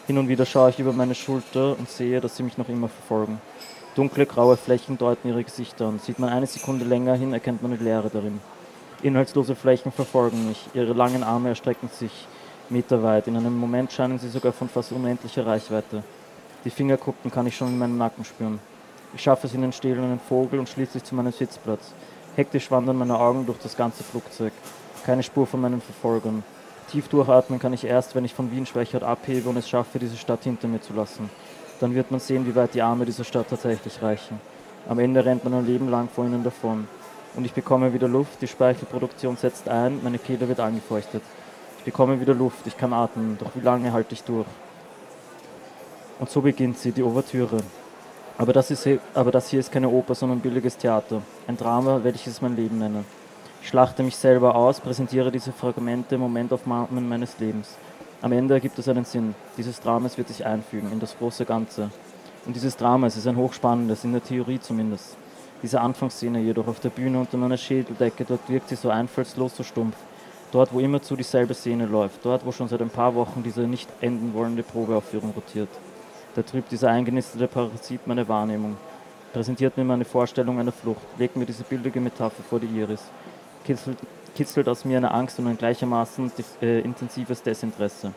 Hin 0.07 0.17
und 0.17 0.27
wieder 0.27 0.45
schaue 0.45 0.69
ich 0.69 0.79
über 0.79 0.93
meine 0.93 1.15
Schulter 1.15 1.77
und 1.77 1.89
sehe, 1.89 2.21
dass 2.21 2.37
sie 2.37 2.43
mich 2.43 2.57
noch 2.57 2.69
immer 2.69 2.89
verfolgen. 2.89 3.41
Dunkle, 3.95 4.25
graue 4.25 4.57
Flächen 4.57 4.97
deuten 4.97 5.29
ihre 5.29 5.43
Gesichter 5.43 5.87
an. 5.87 5.99
Sieht 5.99 6.19
man 6.19 6.29
eine 6.29 6.47
Sekunde 6.47 6.85
länger 6.85 7.15
hin, 7.15 7.33
erkennt 7.33 7.61
man 7.61 7.77
die 7.77 7.83
Leere 7.83 8.09
darin. 8.09 8.39
Inhaltslose 9.03 9.55
Flächen 9.55 9.91
verfolgen 9.91 10.47
mich. 10.47 10.67
Ihre 10.73 10.93
langen 10.93 11.23
Arme 11.23 11.49
erstrecken 11.49 11.89
sich 11.89 12.27
meterweit. 12.69 13.27
In 13.27 13.37
einem 13.37 13.57
Moment 13.57 13.91
scheinen 13.91 14.19
sie 14.19 14.29
sogar 14.29 14.53
von 14.53 14.69
fast 14.69 14.91
unendlicher 14.91 15.45
Reichweite. 15.45 16.03
Die 16.63 16.69
Fingerkuppen 16.69 17.29
kann 17.29 17.45
ich 17.45 17.55
schon 17.55 17.67
in 17.67 17.77
meinem 17.77 17.97
Nacken 17.97 18.25
spüren. 18.25 18.59
Ich 19.13 19.21
schaffe 19.21 19.47
es 19.47 19.53
in 19.53 19.61
den 19.61 19.71
stählenden 19.71 20.19
Vogel 20.19 20.59
und 20.59 20.69
schließlich 20.69 21.03
zu 21.03 21.15
meinem 21.15 21.31
Sitzplatz. 21.31 21.93
Hektisch 22.35 22.71
wandern 22.71 22.97
meine 22.97 23.19
Augen 23.19 23.45
durch 23.45 23.59
das 23.59 23.77
ganze 23.77 24.03
Flugzeug. 24.03 24.51
Keine 25.05 25.23
Spur 25.23 25.45
von 25.45 25.61
meinen 25.61 25.81
Verfolgern. 25.81 26.43
Tief 26.91 27.07
durchatmen 27.07 27.59
kann 27.59 27.73
ich 27.73 27.83
erst, 27.83 28.15
wenn 28.15 28.25
ich 28.25 28.33
von 28.33 28.51
Wien 28.51 28.65
Schwächert 28.65 29.03
abhebe 29.03 29.49
und 29.49 29.57
es 29.57 29.69
schaffe, 29.69 29.99
diese 29.99 30.17
Stadt 30.17 30.43
hinter 30.43 30.67
mir 30.67 30.81
zu 30.81 30.93
lassen. 30.93 31.29
Dann 31.79 31.93
wird 31.93 32.11
man 32.11 32.19
sehen, 32.19 32.45
wie 32.45 32.55
weit 32.55 32.73
die 32.73 32.81
Arme 32.81 33.05
dieser 33.05 33.23
Stadt 33.23 33.49
tatsächlich 33.49 34.01
reichen. 34.01 34.39
Am 34.87 34.99
Ende 34.99 35.23
rennt 35.23 35.43
man 35.43 35.53
ein 35.53 35.65
Leben 35.65 35.89
lang 35.89 36.09
vor 36.09 36.25
ihnen 36.25 36.43
davon. 36.43 36.87
Und 37.35 37.45
ich 37.45 37.53
bekomme 37.53 37.93
wieder 37.93 38.07
Luft, 38.07 38.41
die 38.41 38.47
Speichelproduktion 38.47 39.35
setzt 39.35 39.67
ein, 39.67 39.99
meine 40.03 40.19
Kehle 40.19 40.47
wird 40.47 40.59
angefeuchtet. 40.59 41.21
Ich 41.79 41.83
bekomme 41.85 42.19
wieder 42.19 42.33
Luft, 42.33 42.65
ich 42.65 42.77
kann 42.77 42.93
atmen, 42.93 43.37
doch 43.37 43.51
wie 43.55 43.59
lange 43.59 43.91
halte 43.91 44.13
ich 44.13 44.23
durch? 44.23 44.47
Und 46.19 46.29
so 46.29 46.41
beginnt 46.41 46.77
sie, 46.77 46.91
die 46.91 47.03
Ouvertüre. 47.03 47.57
Aber 48.37 48.53
das, 48.53 48.71
ist, 48.71 48.87
aber 49.13 49.31
das 49.31 49.49
hier 49.49 49.59
ist 49.59 49.71
keine 49.71 49.89
Oper, 49.89 50.15
sondern 50.15 50.39
billiges 50.39 50.77
Theater. 50.77 51.21
Ein 51.47 51.57
Drama, 51.57 52.01
welches 52.03 52.35
ich 52.35 52.41
mein 52.41 52.55
Leben 52.55 52.79
nenne. 52.79 53.03
Ich 53.61 53.69
schlachte 53.69 54.03
mich 54.03 54.15
selber 54.15 54.55
aus, 54.55 54.79
präsentiere 54.79 55.31
diese 55.31 55.51
Fragmente, 55.51 56.17
Momentaufnahmen 56.17 57.07
meines 57.07 57.37
Lebens. 57.39 57.77
Am 58.21 58.31
Ende 58.31 58.53
ergibt 58.53 58.79
es 58.79 58.87
einen 58.87 59.05
Sinn. 59.05 59.35
Dieses 59.57 59.79
Dramas 59.81 60.17
wird 60.17 60.29
sich 60.29 60.45
einfügen 60.45 60.91
in 60.91 60.99
das 60.99 61.17
große 61.17 61.45
Ganze. 61.45 61.89
Und 62.45 62.55
dieses 62.55 62.77
Drama, 62.77 63.07
es 63.07 63.17
ist 63.17 63.27
ein 63.27 63.37
hochspannendes, 63.37 64.03
in 64.03 64.13
der 64.13 64.23
Theorie 64.23 64.59
zumindest. 64.59 65.17
Diese 65.65 65.81
Anfangsszene 65.81 66.41
jedoch 66.41 66.67
auf 66.67 66.79
der 66.79 66.91
Bühne 66.91 67.19
unter 67.19 67.37
meiner 67.37 67.57
Schädeldecke, 67.57 68.23
dort 68.23 68.47
wirkt 68.47 68.69
sie 68.69 68.75
so 68.75 68.91
einfallslos, 68.91 69.57
so 69.57 69.63
stumpf. 69.63 69.95
Dort, 70.51 70.71
wo 70.71 70.79
immerzu 70.79 71.15
dieselbe 71.15 71.55
Szene 71.55 71.87
läuft. 71.87 72.23
Dort, 72.23 72.45
wo 72.45 72.51
schon 72.51 72.67
seit 72.67 72.83
ein 72.83 72.91
paar 72.91 73.15
Wochen 73.15 73.41
diese 73.41 73.61
nicht 73.61 73.89
enden 73.99 74.35
wollende 74.35 74.61
Probeaufführung 74.61 75.31
rotiert. 75.31 75.69
Da 76.35 76.43
trübt 76.43 76.71
dieser 76.71 76.91
eingenistete 76.91 77.47
Parasit 77.47 78.05
meine 78.05 78.27
Wahrnehmung. 78.27 78.77
Präsentiert 79.33 79.75
mir 79.75 79.85
meine 79.85 80.05
Vorstellung 80.05 80.59
einer 80.59 80.71
Flucht, 80.71 81.01
legt 81.17 81.35
mir 81.35 81.47
diese 81.47 81.63
billige 81.63 81.99
Metapher 81.99 82.43
vor 82.47 82.59
die 82.59 82.67
Iris. 82.67 83.01
Kitzelt, 83.63 83.97
kitzelt 84.35 84.69
aus 84.69 84.85
mir 84.85 84.97
eine 84.97 85.09
Angst 85.09 85.39
und 85.39 85.47
ein 85.47 85.57
gleichermaßen 85.57 86.31
äh, 86.61 86.81
intensives 86.81 87.41
Desinteresse. 87.41 88.13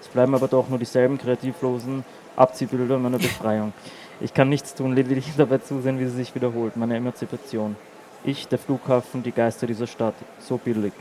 Es 0.00 0.06
bleiben 0.06 0.32
aber 0.32 0.46
doch 0.46 0.68
nur 0.68 0.78
dieselben 0.78 1.18
kreativlosen 1.18 2.04
Abziehbilder 2.36 2.98
meiner 2.98 3.18
Befreiung. 3.18 3.72
Ich 4.20 4.32
kann 4.34 4.48
nichts 4.48 4.74
tun, 4.74 4.94
lediglich 4.94 5.32
dabei 5.36 5.58
zusehen, 5.58 5.98
wie 5.98 6.06
sie 6.06 6.16
sich 6.16 6.34
wiederholt. 6.34 6.76
Meine 6.76 6.96
Emanzipation. 6.96 7.76
Ich, 8.24 8.48
der 8.48 8.58
Flughafen, 8.58 9.22
die 9.22 9.32
Geister 9.32 9.66
dieser 9.66 9.86
Stadt. 9.86 10.14
So 10.40 10.56
billig. 10.56 10.92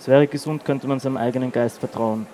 Es 0.00 0.08
wäre 0.08 0.26
gesund, 0.26 0.64
könnte 0.64 0.88
man 0.88 0.98
seinem 0.98 1.16
eigenen 1.16 1.52
Geist 1.52 1.78
vertrauen. 1.78 2.26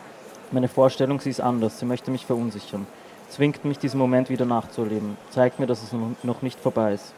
Meine 0.50 0.68
Vorstellung, 0.68 1.20
sie 1.20 1.30
ist 1.30 1.40
anders. 1.40 1.78
Sie 1.78 1.84
möchte 1.84 2.10
mich 2.10 2.24
verunsichern. 2.24 2.86
Zwingt 3.28 3.64
mich, 3.66 3.78
diesen 3.78 3.98
Moment 3.98 4.30
wieder 4.30 4.46
nachzuerleben. 4.46 5.18
Zeigt 5.30 5.60
mir, 5.60 5.66
dass 5.66 5.82
es 5.82 5.92
noch 6.22 6.42
nicht 6.42 6.58
vorbei 6.58 6.94
ist. 6.94 7.12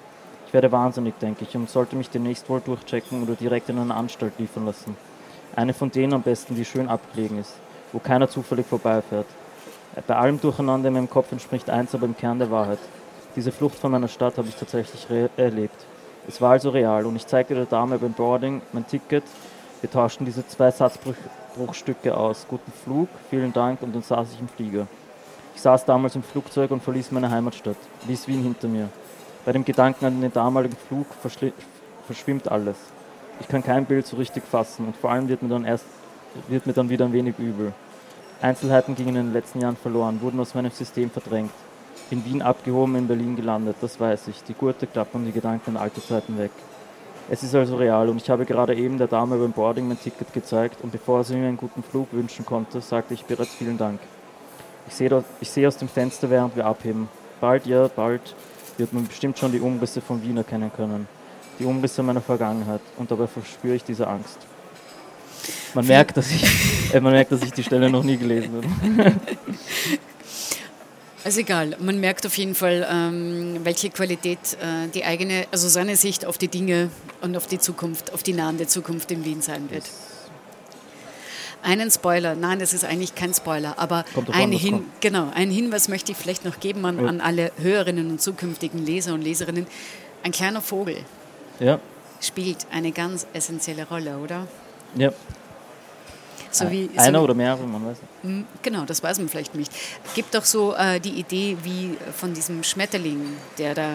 Ich 0.48 0.52
werde 0.52 0.72
wahnsinnig, 0.72 1.14
denke 1.20 1.44
ich, 1.44 1.54
und 1.54 1.70
sollte 1.70 1.94
mich 1.94 2.10
demnächst 2.10 2.48
wohl 2.48 2.60
durchchecken 2.60 3.22
oder 3.22 3.36
direkt 3.36 3.68
in 3.68 3.78
eine 3.78 3.94
Anstalt 3.94 4.32
liefern 4.38 4.66
lassen. 4.66 4.96
Eine 5.54 5.74
von 5.74 5.92
denen 5.92 6.12
am 6.12 6.22
besten, 6.22 6.56
die 6.56 6.64
schön 6.64 6.88
abgelegen 6.88 7.38
ist, 7.38 7.54
wo 7.92 8.00
keiner 8.00 8.28
zufällig 8.28 8.66
vorbeifährt. 8.66 9.26
Bei 10.06 10.16
allem 10.16 10.40
Durcheinander 10.40 10.88
in 10.88 10.94
meinem 10.94 11.10
Kopf 11.10 11.32
entspricht 11.32 11.68
eins 11.68 11.94
aber 11.94 12.06
im 12.06 12.16
Kern 12.16 12.38
der 12.38 12.50
Wahrheit. 12.50 12.78
Diese 13.36 13.52
Flucht 13.52 13.76
von 13.76 13.90
meiner 13.90 14.08
Stadt 14.08 14.38
habe 14.38 14.48
ich 14.48 14.54
tatsächlich 14.54 15.06
erlebt. 15.36 15.84
Es 16.28 16.40
war 16.40 16.52
also 16.52 16.70
real 16.70 17.06
und 17.06 17.16
ich 17.16 17.26
zeigte 17.26 17.54
der 17.54 17.64
Dame 17.64 17.98
beim 17.98 18.12
Boarding 18.12 18.62
mein 18.72 18.86
Ticket. 18.86 19.24
Wir 19.80 19.90
tauschten 19.90 20.26
diese 20.26 20.46
zwei 20.46 20.70
Satzbruchstücke 20.70 22.16
aus. 22.16 22.46
Guten 22.48 22.72
Flug, 22.72 23.08
vielen 23.30 23.52
Dank 23.52 23.82
und 23.82 23.94
dann 23.94 24.02
saß 24.02 24.32
ich 24.32 24.40
im 24.40 24.48
Flieger. 24.48 24.86
Ich 25.54 25.62
saß 25.62 25.84
damals 25.84 26.14
im 26.14 26.22
Flugzeug 26.22 26.70
und 26.70 26.82
verließ 26.82 27.10
meine 27.10 27.30
Heimatstadt, 27.30 27.76
ließ 28.06 28.28
Wien 28.28 28.42
hinter 28.42 28.68
mir. 28.68 28.88
Bei 29.44 29.52
dem 29.52 29.64
Gedanken 29.64 30.04
an 30.04 30.20
den 30.20 30.32
damaligen 30.32 30.76
Flug 30.76 31.06
verschwimmt 32.06 32.50
alles. 32.50 32.76
Ich 33.40 33.48
kann 33.48 33.62
kein 33.62 33.86
Bild 33.86 34.06
so 34.06 34.16
richtig 34.16 34.44
fassen 34.44 34.86
und 34.86 34.96
vor 34.96 35.10
allem 35.10 35.28
wird 35.28 35.42
mir 35.42 35.48
dann 35.48 35.64
erst 35.64 35.86
wird 36.48 36.66
mir 36.66 36.74
dann 36.74 36.88
wieder 36.88 37.06
ein 37.06 37.12
wenig 37.12 37.38
übel. 37.38 37.72
Einzelheiten 38.42 38.94
gingen 38.94 39.16
in 39.16 39.26
den 39.26 39.32
letzten 39.32 39.60
Jahren 39.60 39.76
verloren, 39.76 40.20
wurden 40.22 40.40
aus 40.40 40.54
meinem 40.54 40.70
System 40.70 41.10
verdrängt. 41.10 41.50
In 42.10 42.24
Wien 42.24 42.40
abgehoben, 42.40 42.96
in 42.96 43.06
Berlin 43.06 43.36
gelandet, 43.36 43.76
das 43.80 44.00
weiß 44.00 44.28
ich. 44.28 44.42
Die 44.44 44.54
Gurte 44.54 44.86
klappern 44.86 45.26
die 45.26 45.32
Gedanken 45.32 45.76
an 45.76 45.82
alte 45.82 46.02
Zeiten 46.02 46.38
weg. 46.38 46.50
Es 47.28 47.42
ist 47.42 47.54
also 47.54 47.76
real 47.76 48.08
und 48.08 48.20
ich 48.20 48.30
habe 48.30 48.46
gerade 48.46 48.74
eben 48.74 48.98
der 48.98 49.06
Dame 49.06 49.36
beim 49.36 49.52
Boarding 49.52 49.86
mein 49.86 50.00
Ticket 50.00 50.32
gezeigt 50.32 50.78
und 50.82 50.90
bevor 50.90 51.22
sie 51.22 51.36
mir 51.36 51.48
einen 51.48 51.58
guten 51.58 51.82
Flug 51.82 52.08
wünschen 52.12 52.44
konnte, 52.44 52.80
sagte 52.80 53.14
ich 53.14 53.24
bereits 53.24 53.54
vielen 53.54 53.78
Dank. 53.78 54.00
Ich 54.88 54.94
sehe, 54.94 55.22
ich 55.40 55.50
sehe 55.50 55.68
aus 55.68 55.76
dem 55.76 55.88
Fenster, 55.88 56.30
während 56.30 56.56
wir 56.56 56.66
abheben. 56.66 57.08
Bald, 57.40 57.66
ja, 57.66 57.88
bald 57.88 58.34
wird 58.78 58.92
man 58.92 59.06
bestimmt 59.06 59.38
schon 59.38 59.52
die 59.52 59.60
Umrisse 59.60 60.00
von 60.00 60.22
Wien 60.22 60.38
erkennen 60.38 60.72
können. 60.74 61.06
Die 61.60 61.66
Umrisse 61.66 62.02
meiner 62.02 62.22
Vergangenheit 62.22 62.80
und 62.96 63.10
dabei 63.10 63.26
verspüre 63.26 63.76
ich 63.76 63.84
diese 63.84 64.08
Angst. 64.08 64.38
Man 65.74 65.86
merkt, 65.86 66.16
dass 66.16 66.30
ich, 66.30 66.94
äh, 66.94 67.00
man 67.00 67.12
merkt, 67.12 67.32
dass 67.32 67.42
ich 67.42 67.52
die 67.52 67.62
Stelle 67.62 67.90
noch 67.90 68.02
nie 68.02 68.16
gelesen 68.16 68.62
habe. 68.96 69.12
Also 71.22 71.40
egal, 71.40 71.76
man 71.80 72.00
merkt 72.00 72.24
auf 72.24 72.36
jeden 72.38 72.54
Fall, 72.54 72.86
ähm, 72.90 73.60
welche 73.62 73.90
Qualität 73.90 74.38
äh, 74.54 74.88
die 74.94 75.04
eigene, 75.04 75.46
also 75.50 75.68
seine 75.68 75.96
Sicht 75.96 76.24
auf 76.24 76.38
die 76.38 76.48
Dinge 76.48 76.88
und 77.20 77.36
auf 77.36 77.46
die 77.46 77.58
Zukunft, 77.58 78.14
auf 78.14 78.22
die 78.22 78.32
nahende 78.32 78.66
Zukunft 78.66 79.10
in 79.10 79.24
Wien 79.24 79.42
sein 79.42 79.70
wird. 79.70 79.84
Einen 81.62 81.90
Spoiler, 81.90 82.34
nein, 82.36 82.58
das 82.58 82.72
ist 82.72 82.86
eigentlich 82.86 83.14
kein 83.14 83.34
Spoiler, 83.34 83.78
aber 83.78 84.06
ein, 84.32 84.50
Hin, 84.52 84.86
genau, 85.02 85.30
einen 85.34 85.50
Hinweis 85.50 85.88
möchte 85.88 86.12
ich 86.12 86.16
vielleicht 86.16 86.46
noch 86.46 86.58
geben 86.58 86.86
an, 86.86 86.98
ja. 86.98 87.06
an 87.06 87.20
alle 87.20 87.52
Hörerinnen 87.60 88.10
und 88.10 88.22
zukünftigen 88.22 88.86
Leser 88.86 89.12
und 89.12 89.20
Leserinnen. 89.20 89.66
Ein 90.22 90.32
kleiner 90.32 90.62
Vogel 90.62 90.96
ja. 91.58 91.78
spielt 92.22 92.66
eine 92.72 92.92
ganz 92.92 93.26
essentielle 93.34 93.86
Rolle, 93.86 94.16
oder? 94.16 94.48
Ja. 94.96 95.12
So 96.52 96.70
wie, 96.70 96.90
Einer 96.96 97.18
so, 97.18 97.24
oder 97.24 97.34
mehrere, 97.34 97.62
man 97.64 97.86
weiß 97.86 97.98
nicht. 98.00 98.22
Hm, 98.22 98.46
genau, 98.62 98.84
das 98.84 99.02
weiß 99.02 99.18
man 99.18 99.28
vielleicht 99.28 99.54
nicht. 99.54 99.72
Gibt 100.14 100.34
doch 100.34 100.44
so 100.44 100.74
äh, 100.74 100.98
die 100.98 101.20
Idee 101.20 101.56
wie 101.62 101.96
von 102.14 102.34
diesem 102.34 102.64
Schmetterling, 102.64 103.20
der 103.58 103.74
da 103.74 103.90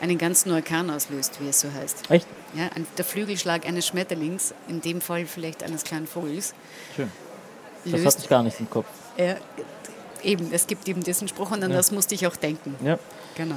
einen 0.00 0.18
ganz 0.18 0.46
neuen 0.46 0.64
Kern 0.64 0.90
auslöst, 0.90 1.40
wie 1.40 1.48
es 1.48 1.60
so 1.60 1.68
heißt. 1.72 2.10
Echt? 2.10 2.26
Ja, 2.54 2.70
der 2.96 3.04
Flügelschlag 3.04 3.66
eines 3.66 3.86
Schmetterlings, 3.86 4.54
in 4.68 4.80
dem 4.80 5.00
Fall 5.00 5.26
vielleicht 5.26 5.62
eines 5.62 5.84
kleinen 5.84 6.06
Vogels. 6.06 6.54
Schön. 6.96 7.10
Das 7.84 8.04
hatte 8.04 8.18
ich 8.22 8.28
gar 8.28 8.42
nicht 8.42 8.58
im 8.60 8.70
Kopf. 8.70 8.86
Ja, 9.16 9.36
eben, 10.22 10.50
es 10.52 10.66
gibt 10.66 10.88
eben 10.88 11.02
diesen 11.02 11.28
Spruch 11.28 11.50
und 11.50 11.62
an 11.62 11.70
ja. 11.70 11.76
das 11.76 11.90
musste 11.90 12.14
ich 12.14 12.26
auch 12.26 12.36
denken. 12.36 12.74
Ja. 12.84 12.98
Genau. 13.34 13.56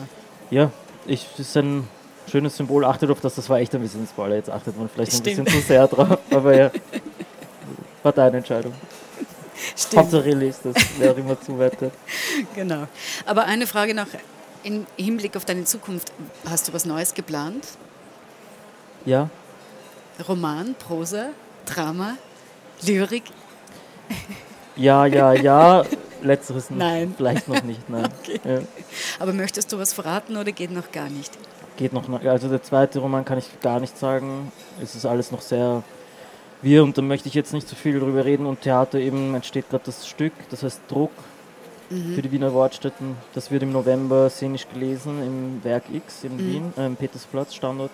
Ja, 0.49 0.71
ich, 1.05 1.27
das 1.37 1.47
ist 1.47 1.57
ein 1.57 1.87
schönes 2.29 2.57
Symbol. 2.57 2.85
Achtet 2.85 3.09
auf 3.09 3.21
das, 3.21 3.35
das 3.35 3.49
war 3.49 3.59
echt 3.59 3.73
ein 3.75 3.81
bisschen 3.81 4.07
Spoiler. 4.07 4.35
Jetzt 4.35 4.49
achtet 4.49 4.77
man 4.77 4.89
vielleicht 4.89 5.13
Stimmt. 5.13 5.39
ein 5.39 5.45
bisschen 5.45 5.61
zu 5.61 5.67
sehr 5.67 5.87
drauf. 5.87 6.17
Aber 6.31 6.55
ja, 6.55 6.71
war 8.05 8.13
deine 8.13 8.37
Entscheidung. 8.37 8.73
Stimmt. 9.75 10.03
Hauptsache 10.03 10.29
liest 10.29 10.61
das, 10.63 10.75
wer 10.97 11.11
auch 11.11 11.17
immer 11.17 11.39
zuwettet. 11.41 11.91
Genau. 12.53 12.87
Aber 13.25 13.45
eine 13.45 13.65
Frage 13.65 13.93
noch 13.93 14.07
im 14.63 14.85
Hinblick 14.97 15.37
auf 15.37 15.45
deine 15.45 15.63
Zukunft. 15.63 16.11
Hast 16.49 16.67
du 16.67 16.73
was 16.73 16.85
Neues 16.85 17.13
geplant? 17.13 17.65
Ja. 19.05 19.29
Roman, 20.27 20.75
Prosa, 20.75 21.29
Drama, 21.65 22.17
Lyrik? 22.81 23.23
Ja, 24.75 25.05
ja, 25.05 25.33
ja. 25.33 25.83
Letzteres 26.21 26.69
nein. 26.69 27.13
vielleicht 27.15 27.47
noch 27.47 27.63
nicht. 27.63 27.89
Nein. 27.89 28.09
Okay. 28.21 28.39
Ja. 28.43 28.59
Aber 29.19 29.31
möchtest 29.31 29.71
du 29.71 29.77
was 29.77 29.93
verraten 29.93 30.35
oder 30.37 30.51
geht 30.51 30.71
noch 30.71 30.91
gar 30.91 31.09
nicht? 31.09 31.31
Geht 31.77 31.93
noch, 31.93 32.09
also 32.23 32.49
der 32.49 32.63
zweite 32.63 32.99
Roman 32.99 33.23
kann 33.23 33.37
ich 33.37 33.59
gar 33.61 33.79
nicht 33.79 33.97
sagen. 33.97 34.51
Es 34.81 34.95
ist 34.95 35.05
alles 35.05 35.31
noch 35.31 35.41
sehr 35.41 35.83
wir, 36.65 36.84
und 36.84 36.97
da 36.97 37.01
möchte 37.01 37.30
ich 37.30 37.34
jetzt 37.34 37.54
nicht 37.54 37.67
zu 37.67 37.75
so 37.75 37.82
viel 37.82 37.99
drüber 37.99 38.25
reden, 38.25 38.45
und 38.45 38.62
Theater 38.62 38.99
eben 38.99 39.34
entsteht 39.36 39.69
gerade 39.69 39.86
das 39.86 40.08
Stück, 40.08 40.34
das 40.49 40.63
heißt 40.63 40.82
Druck 40.89 41.12
mhm. 41.89 42.15
für 42.15 42.21
die 42.21 42.32
Wiener 42.32 42.54
Wortstätten. 42.54 43.15
Das 43.34 43.51
wird 43.51 43.63
im 43.63 43.71
November 43.71 44.30
szenisch 44.30 44.67
gelesen 44.67 45.21
im 45.23 45.63
Werk 45.63 45.84
X 45.93 46.23
in 46.23 46.34
mhm. 46.34 46.39
Wien, 46.39 46.73
äh, 46.78 46.88
im 46.88 46.95
Petersplatz 46.95 47.56
Standort. 47.56 47.91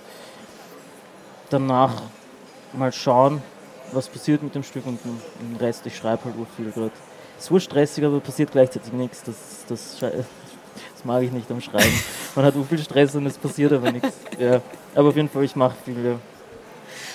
Danach 1.50 2.02
mal 2.74 2.92
schauen, 2.92 3.44
was 3.92 4.08
passiert 4.08 4.42
mit 4.42 4.56
dem 4.56 4.64
Stück 4.64 4.86
und 4.86 5.00
den 5.04 5.56
Rest, 5.58 5.86
ich 5.86 5.96
schreibe 5.96 6.26
halt 6.26 6.36
viel 6.56 6.72
gerade. 6.72 6.92
Es 7.38 7.52
ist 7.52 7.64
stressig, 7.64 8.06
aber 8.06 8.20
passiert 8.20 8.52
gleichzeitig 8.52 8.94
nichts. 8.94 9.24
Das, 9.24 9.66
das, 9.68 9.98
das 10.00 11.06
mag 11.06 11.24
ich 11.24 11.32
nicht 11.32 11.52
am 11.52 11.60
Schreiben. 11.60 12.00
Man 12.36 12.46
hat 12.46 12.54
so 12.54 12.64
viel 12.64 12.80
Stress 12.80 13.16
und 13.16 13.26
es 13.26 13.38
passiert 13.38 13.74
aber 13.74 13.92
nichts. 13.92 14.10
Ja. 14.40 14.60
Aber 14.96 15.10
auf 15.10 15.16
jeden 15.16 15.30
Fall, 15.30 15.44
ich 15.44 15.56
mache 15.56 15.76
viel. 15.86 16.04
Ja. 16.04 16.16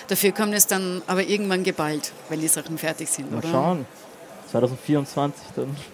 Dafür 0.09 0.33
kommt 0.33 0.55
es 0.55 0.67
dann 0.67 1.03
aber 1.07 1.25
irgendwann 1.25 1.65
geballt, 1.65 2.13
wenn 2.29 2.41
die 2.41 2.49
Sachen 2.49 2.79
fertig 2.79 3.09
sind, 3.09 3.31
Mal 3.31 3.39
oder? 3.39 3.49
schauen. 3.49 3.87
2024 4.51 5.43
dann. 5.57 5.77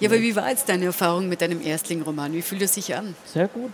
Ja, 0.00 0.08
aber 0.08 0.18
wie 0.20 0.34
war 0.34 0.48
jetzt 0.48 0.68
deine 0.68 0.86
Erfahrung 0.86 1.28
mit 1.28 1.42
deinem 1.42 1.60
Erstling-Roman? 1.60 2.32
Wie 2.32 2.40
fühlt 2.40 2.62
es 2.62 2.72
sich 2.74 2.94
an? 2.94 3.14
Sehr 3.26 3.48
gut. 3.48 3.72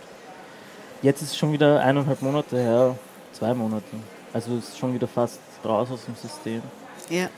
Jetzt 1.01 1.21
ist 1.21 1.29
es 1.29 1.37
schon 1.37 1.53
wieder 1.53 1.79
eineinhalb 1.79 2.21
Monate 2.21 2.57
her, 2.57 2.97
zwei 3.31 3.53
Monate. 3.53 3.85
Also 4.33 4.57
es 4.57 4.69
ist 4.69 4.77
schon 4.77 4.93
wieder 4.93 5.07
fast 5.07 5.39
raus 5.63 5.89
aus 5.89 6.03
dem 6.05 6.15
System. 6.15 6.61
Ja. 7.09 7.29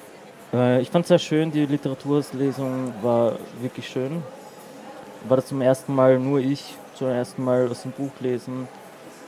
Äh, 0.53 0.81
ich 0.81 0.89
fand 0.89 1.03
es 1.03 1.09
sehr 1.09 1.19
schön, 1.19 1.51
die 1.51 1.65
Literaturlesung 1.65 2.93
war 3.03 3.37
wirklich 3.61 3.87
schön. 3.87 4.23
War 5.27 5.37
das 5.37 5.47
zum 5.47 5.61
ersten 5.61 5.93
Mal 5.93 6.17
nur 6.17 6.39
ich, 6.39 6.75
zum 6.95 7.09
ersten 7.09 7.43
Mal 7.43 7.67
aus 7.69 7.83
dem 7.83 7.91
Buch 7.91 8.11
lesen. 8.21 8.67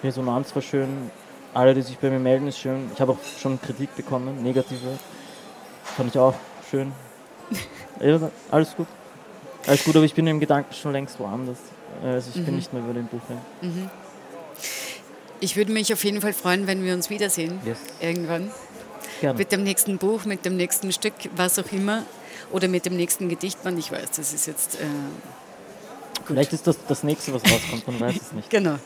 Resonanz 0.03 0.55
war 0.55 0.61
schön, 0.61 1.11
alle, 1.55 1.73
die 1.73 1.81
sich 1.81 1.97
bei 1.97 2.09
mir 2.09 2.19
melden, 2.19 2.47
ist 2.47 2.59
schön. 2.59 2.91
Ich 2.93 2.99
habe 2.99 3.13
auch 3.13 3.17
schon 3.39 3.59
Kritik 3.61 3.95
bekommen, 3.95 4.43
negative. 4.43 4.99
Fand 5.83 6.13
ich 6.13 6.19
auch 6.19 6.35
schön. 6.69 6.91
alles 8.51 8.75
gut. 8.75 8.87
Alles 9.65 9.83
gut, 9.83 9.95
aber 9.95 10.05
ich 10.05 10.13
bin 10.13 10.27
im 10.27 10.39
Gedanken 10.39 10.73
schon 10.73 10.91
längst 10.91 11.19
woanders. 11.19 11.57
Also 12.03 12.29
ich 12.33 12.41
mhm. 12.41 12.45
bin 12.45 12.55
nicht 12.57 12.73
mehr 12.73 12.83
über 12.83 12.93
den 12.93 13.07
Buch 13.07 13.21
mhm. 13.61 13.89
Ich 15.39 15.55
würde 15.55 15.71
mich 15.71 15.91
auf 15.93 16.03
jeden 16.03 16.21
Fall 16.21 16.33
freuen, 16.33 16.67
wenn 16.67 16.83
wir 16.83 16.93
uns 16.93 17.09
wiedersehen. 17.09 17.59
Yes. 17.65 17.77
Irgendwann. 18.01 18.51
Gerne. 19.21 19.37
Mit 19.37 19.51
dem 19.51 19.63
nächsten 19.63 19.97
Buch, 19.97 20.25
mit 20.25 20.45
dem 20.45 20.57
nächsten 20.57 20.91
Stück, 20.91 21.13
was 21.35 21.57
auch 21.57 21.71
immer. 21.71 22.03
Oder 22.51 22.67
mit 22.67 22.85
dem 22.85 22.97
nächsten 22.97 23.29
Gedichtband. 23.29 23.79
Ich 23.79 23.91
weiß, 23.91 24.11
das 24.11 24.33
ist 24.33 24.45
jetzt. 24.45 24.75
Äh, 24.75 24.85
Vielleicht 26.25 26.53
ist 26.53 26.67
das 26.67 26.77
das 26.87 27.03
nächste, 27.03 27.33
was 27.33 27.43
rauskommt, 27.43 27.87
man 27.87 27.99
weiß 28.01 28.15
es 28.15 28.31
nicht. 28.33 28.49
Genau. 28.49 28.77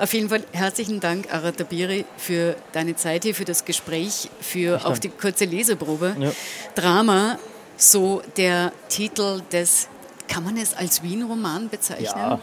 Auf 0.00 0.14
jeden 0.14 0.30
Fall 0.30 0.42
herzlichen 0.52 0.98
Dank, 0.98 1.30
Aratabiri, 1.30 2.06
für 2.16 2.56
deine 2.72 2.96
Zeit 2.96 3.24
hier, 3.24 3.34
für 3.34 3.44
das 3.44 3.66
Gespräch, 3.66 4.30
für 4.40 4.76
ich 4.76 4.82
auch 4.82 4.92
danke. 4.92 5.00
die 5.00 5.08
kurze 5.10 5.44
Leseprobe. 5.44 6.16
Ja. 6.18 6.32
Drama, 6.74 7.38
so 7.76 8.22
der 8.38 8.72
Titel 8.88 9.42
des, 9.52 9.88
kann 10.26 10.42
man 10.42 10.56
es 10.56 10.72
als 10.72 11.02
Wien-Roman 11.02 11.68
bezeichnen? 11.68 12.06
Ja. 12.06 12.40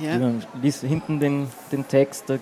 ja. 0.00 0.18
Man 0.18 0.44
liest 0.60 0.82
hinten 0.82 1.20
den, 1.20 1.46
den 1.70 1.86
Text, 1.86 2.24
da 2.26 2.38